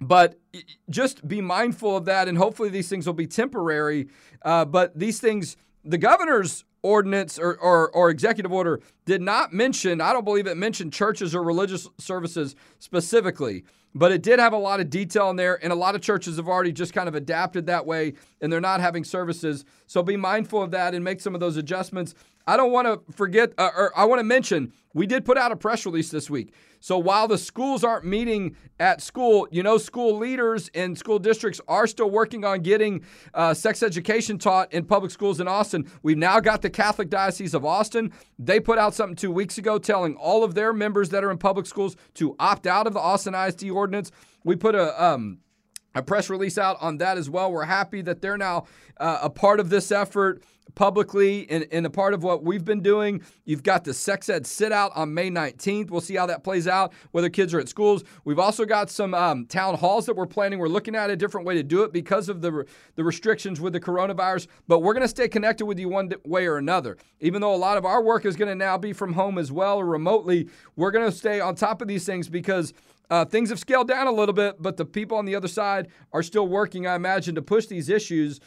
but 0.01 0.39
just 0.89 1.25
be 1.25 1.39
mindful 1.39 1.95
of 1.95 2.05
that, 2.05 2.27
and 2.27 2.37
hopefully 2.37 2.69
these 2.69 2.89
things 2.89 3.05
will 3.05 3.13
be 3.13 3.27
temporary. 3.27 4.07
Uh, 4.41 4.65
but 4.65 4.97
these 4.97 5.19
things, 5.19 5.57
the 5.89 5.97
governor's 5.97 6.65
ordinance 6.83 7.39
or, 7.39 7.57
or, 7.57 7.89
or, 7.89 8.09
executive 8.09 8.53
order 8.53 8.79
did 9.05 9.21
not 9.21 9.51
mention, 9.51 9.99
I 9.99 10.13
don't 10.13 10.23
believe 10.23 10.47
it 10.47 10.55
mentioned 10.55 10.93
churches 10.93 11.35
or 11.35 11.43
religious 11.43 11.89
services 11.97 12.55
specifically, 12.77 13.65
but 13.95 14.11
it 14.11 14.21
did 14.21 14.39
have 14.39 14.53
a 14.53 14.57
lot 14.57 14.79
of 14.79 14.89
detail 14.89 15.31
in 15.31 15.35
there. 15.35 15.61
And 15.63 15.73
a 15.73 15.75
lot 15.75 15.95
of 15.95 16.01
churches 16.01 16.37
have 16.37 16.47
already 16.47 16.71
just 16.71 16.93
kind 16.93 17.09
of 17.09 17.15
adapted 17.15 17.65
that 17.65 17.85
way 17.85 18.13
and 18.39 18.53
they're 18.53 18.61
not 18.61 18.79
having 18.79 19.03
services. 19.03 19.65
So 19.87 20.03
be 20.03 20.15
mindful 20.15 20.61
of 20.61 20.71
that 20.71 20.93
and 20.93 21.03
make 21.03 21.19
some 21.19 21.33
of 21.33 21.41
those 21.41 21.57
adjustments. 21.57 22.13
I 22.45 22.55
don't 22.55 22.71
want 22.71 22.87
to 22.87 23.13
forget, 23.13 23.53
uh, 23.57 23.71
or 23.75 23.91
I 23.97 24.05
want 24.05 24.19
to 24.19 24.23
mention, 24.23 24.71
we 24.93 25.07
did 25.07 25.25
put 25.25 25.37
out 25.37 25.51
a 25.51 25.55
press 25.55 25.85
release 25.85 26.11
this 26.11 26.29
week. 26.29 26.53
So 26.79 26.97
while 26.97 27.27
the 27.27 27.37
schools 27.37 27.83
aren't 27.83 28.05
meeting 28.05 28.55
at 28.79 29.01
school, 29.01 29.47
you 29.51 29.63
know, 29.63 29.77
school 29.77 30.17
leaders 30.17 30.69
and 30.73 30.97
school 30.97 31.19
districts 31.19 31.59
are 31.67 31.87
still 31.87 32.09
working 32.09 32.45
on 32.45 32.61
getting 32.61 33.03
uh, 33.33 33.53
sex 33.53 33.83
education 33.83 34.37
taught 34.37 34.71
in 34.73 34.85
public 34.85 35.11
schools 35.11 35.39
in 35.39 35.47
Austin. 35.47 35.89
We've 36.01 36.17
now 36.17 36.39
got 36.39 36.61
the 36.61 36.69
Catholic 36.69 37.09
Diocese 37.09 37.53
of 37.53 37.65
Austin. 37.65 38.13
They 38.37 38.59
put 38.59 38.77
out 38.77 38.93
something 38.93 39.15
two 39.15 39.31
weeks 39.31 39.57
ago 39.57 39.77
telling 39.77 40.15
all 40.15 40.43
of 40.43 40.55
their 40.55 40.73
members 40.73 41.09
that 41.09 41.23
are 41.23 41.31
in 41.31 41.37
public 41.37 41.65
schools 41.65 41.95
to 42.15 42.35
opt 42.39 42.65
out 42.65 42.87
of 42.87 42.93
the 42.93 42.99
Austin 42.99 43.35
ISD 43.35 43.69
ordinance. 43.69 44.11
We 44.43 44.55
put 44.55 44.75
a 44.75 45.03
um, 45.03 45.39
a 45.95 46.03
press 46.03 46.29
release 46.29 46.57
out 46.57 46.77
on 46.81 46.97
that 46.97 47.17
as 47.17 47.29
well. 47.29 47.51
We're 47.51 47.65
happy 47.65 48.01
that 48.03 48.21
they're 48.21 48.37
now 48.37 48.65
uh, 48.97 49.19
a 49.23 49.29
part 49.29 49.59
of 49.59 49.69
this 49.69 49.91
effort 49.91 50.43
publicly 50.79 51.45
and, 51.49 51.67
and 51.73 51.85
a 51.85 51.89
part 51.89 52.13
of 52.13 52.23
what 52.23 52.41
we've 52.41 52.63
been 52.63 52.79
doing. 52.79 53.21
You've 53.43 53.63
got 53.63 53.83
the 53.83 53.93
sex 53.93 54.29
ed 54.29 54.47
sit 54.47 54.71
out 54.71 54.93
on 54.95 55.13
May 55.13 55.29
19th. 55.29 55.91
We'll 55.91 55.99
see 55.99 56.15
how 56.15 56.25
that 56.27 56.41
plays 56.41 56.69
out, 56.69 56.93
whether 57.11 57.29
kids 57.29 57.53
are 57.53 57.59
at 57.59 57.67
schools. 57.67 58.05
We've 58.23 58.39
also 58.39 58.63
got 58.63 58.89
some 58.89 59.13
um, 59.13 59.45
town 59.45 59.75
halls 59.75 60.05
that 60.05 60.15
we're 60.15 60.25
planning. 60.25 60.57
We're 60.57 60.69
looking 60.69 60.95
at 60.95 61.09
a 61.09 61.17
different 61.17 61.45
way 61.45 61.55
to 61.55 61.63
do 61.63 61.83
it 61.83 61.91
because 61.91 62.29
of 62.29 62.39
the, 62.39 62.65
the 62.95 63.03
restrictions 63.03 63.59
with 63.59 63.73
the 63.73 63.81
coronavirus, 63.81 64.47
but 64.69 64.79
we're 64.79 64.93
going 64.93 65.01
to 65.01 65.09
stay 65.09 65.27
connected 65.27 65.65
with 65.65 65.79
you 65.79 65.89
one 65.89 66.13
way 66.23 66.47
or 66.47 66.55
another. 66.55 66.95
Even 67.19 67.41
though 67.41 67.53
a 67.53 67.57
lot 67.57 67.77
of 67.77 67.83
our 67.83 68.01
work 68.01 68.23
is 68.23 68.37
going 68.37 68.47
to 68.47 68.55
now 68.55 68.77
be 68.77 68.93
from 68.93 69.11
home 69.11 69.37
as 69.37 69.51
well 69.51 69.79
or 69.79 69.85
remotely, 69.85 70.47
we're 70.77 70.91
going 70.91 71.11
to 71.11 71.11
stay 71.11 71.41
on 71.41 71.55
top 71.55 71.81
of 71.81 71.89
these 71.89 72.05
things 72.05 72.29
because 72.29 72.73
uh, 73.09 73.25
things 73.25 73.49
have 73.49 73.59
scaled 73.59 73.87
down 73.87 74.07
a 74.07 74.11
little 74.11 74.33
bit, 74.33 74.61
but 74.61 74.77
the 74.77 74.85
people 74.85 75.17
on 75.17 75.25
the 75.25 75.35
other 75.35 75.47
side 75.47 75.87
are 76.13 76.21
still 76.21 76.47
working, 76.47 76.85
I 76.85 76.95
imagine, 76.95 77.35
to 77.35 77.41
push 77.41 77.65
these 77.65 77.89
issues. 77.89 78.39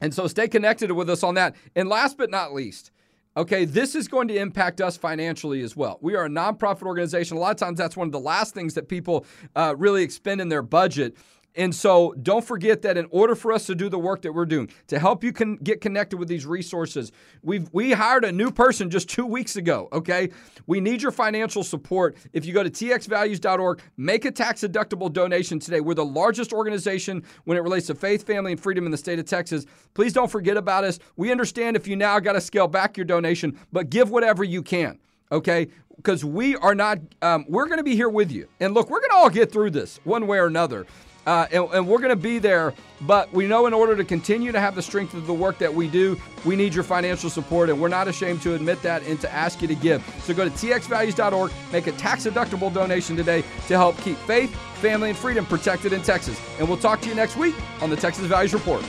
And 0.00 0.12
so 0.12 0.26
stay 0.26 0.48
connected 0.48 0.92
with 0.92 1.08
us 1.08 1.22
on 1.22 1.34
that. 1.34 1.56
And 1.74 1.88
last 1.88 2.18
but 2.18 2.30
not 2.30 2.52
least, 2.52 2.90
okay, 3.36 3.64
this 3.64 3.94
is 3.94 4.08
going 4.08 4.28
to 4.28 4.36
impact 4.36 4.80
us 4.80 4.96
financially 4.96 5.62
as 5.62 5.76
well. 5.76 5.98
We 6.00 6.14
are 6.14 6.26
a 6.26 6.28
nonprofit 6.28 6.82
organization. 6.82 7.36
A 7.36 7.40
lot 7.40 7.50
of 7.50 7.56
times 7.56 7.78
that's 7.78 7.96
one 7.96 8.08
of 8.08 8.12
the 8.12 8.20
last 8.20 8.54
things 8.54 8.74
that 8.74 8.88
people 8.88 9.26
uh, 9.54 9.74
really 9.76 10.02
expend 10.02 10.40
in 10.40 10.48
their 10.48 10.62
budget. 10.62 11.16
And 11.56 11.74
so 11.74 12.14
don't 12.22 12.44
forget 12.44 12.82
that 12.82 12.98
in 12.98 13.06
order 13.10 13.34
for 13.34 13.52
us 13.52 13.66
to 13.66 13.74
do 13.74 13.88
the 13.88 13.98
work 13.98 14.22
that 14.22 14.32
we're 14.32 14.46
doing, 14.46 14.70
to 14.88 14.98
help 14.98 15.24
you 15.24 15.32
can 15.32 15.56
get 15.56 15.80
connected 15.80 16.18
with 16.18 16.28
these 16.28 16.44
resources, 16.44 17.12
we've 17.42 17.68
we 17.72 17.92
hired 17.92 18.24
a 18.24 18.32
new 18.32 18.50
person 18.50 18.90
just 18.90 19.08
two 19.08 19.24
weeks 19.24 19.56
ago. 19.56 19.88
Okay. 19.92 20.30
We 20.66 20.80
need 20.80 21.00
your 21.00 21.12
financial 21.12 21.64
support. 21.64 22.16
If 22.32 22.44
you 22.44 22.52
go 22.52 22.62
to 22.62 22.70
txvalues.org, 22.70 23.80
make 23.96 24.24
a 24.26 24.30
tax 24.30 24.60
deductible 24.60 25.10
donation 25.12 25.58
today. 25.58 25.80
We're 25.80 25.94
the 25.94 26.04
largest 26.04 26.52
organization 26.52 27.24
when 27.44 27.56
it 27.56 27.62
relates 27.62 27.86
to 27.86 27.94
faith, 27.94 28.26
family, 28.26 28.52
and 28.52 28.60
freedom 28.60 28.84
in 28.84 28.90
the 28.90 28.98
state 28.98 29.18
of 29.18 29.24
Texas. 29.24 29.64
Please 29.94 30.12
don't 30.12 30.30
forget 30.30 30.56
about 30.56 30.84
us. 30.84 30.98
We 31.16 31.32
understand 31.32 31.76
if 31.76 31.88
you 31.88 31.96
now 31.96 32.20
got 32.20 32.34
to 32.34 32.40
scale 32.40 32.68
back 32.68 32.96
your 32.96 33.06
donation, 33.06 33.58
but 33.72 33.88
give 33.88 34.10
whatever 34.10 34.44
you 34.44 34.62
can 34.62 34.98
okay? 35.32 35.68
Because 35.96 36.24
we 36.24 36.56
are 36.56 36.74
not, 36.74 36.98
um, 37.22 37.46
we're 37.48 37.66
going 37.66 37.78
to 37.78 37.84
be 37.84 37.96
here 37.96 38.08
with 38.08 38.30
you. 38.30 38.48
And 38.60 38.74
look, 38.74 38.90
we're 38.90 39.00
going 39.00 39.10
to 39.10 39.16
all 39.16 39.30
get 39.30 39.50
through 39.50 39.70
this 39.70 39.98
one 40.04 40.26
way 40.26 40.38
or 40.38 40.46
another. 40.46 40.86
Uh, 41.26 41.46
and, 41.50 41.64
and, 41.72 41.88
we're 41.88 41.98
going 41.98 42.10
to 42.10 42.16
be 42.16 42.38
there. 42.38 42.72
But 43.00 43.32
we 43.32 43.46
know 43.46 43.66
in 43.66 43.74
order 43.74 43.96
to 43.96 44.04
continue 44.04 44.52
to 44.52 44.60
have 44.60 44.76
the 44.76 44.82
strength 44.82 45.12
of 45.12 45.26
the 45.26 45.34
work 45.34 45.58
that 45.58 45.74
we 45.74 45.88
do, 45.88 46.18
we 46.44 46.54
need 46.54 46.72
your 46.72 46.84
financial 46.84 47.28
support. 47.28 47.68
And 47.68 47.80
we're 47.80 47.88
not 47.88 48.06
ashamed 48.06 48.42
to 48.42 48.54
admit 48.54 48.80
that 48.82 49.02
and 49.02 49.20
to 49.20 49.32
ask 49.32 49.60
you 49.60 49.68
to 49.68 49.74
give. 49.74 50.04
So 50.22 50.32
go 50.32 50.44
to 50.44 50.50
txvalues.org, 50.50 51.52
make 51.72 51.88
a 51.88 51.92
tax 51.92 52.26
deductible 52.26 52.72
donation 52.72 53.16
today 53.16 53.42
to 53.66 53.76
help 53.76 53.98
keep 53.98 54.16
faith, 54.18 54.54
family, 54.80 55.10
and 55.10 55.18
freedom 55.18 55.44
protected 55.44 55.92
in 55.92 56.02
Texas. 56.02 56.40
And 56.58 56.68
we'll 56.68 56.78
talk 56.78 57.00
to 57.02 57.08
you 57.08 57.14
next 57.14 57.36
week 57.36 57.56
on 57.82 57.90
the 57.90 57.96
Texas 57.96 58.26
Values 58.26 58.54
Report. 58.54 58.84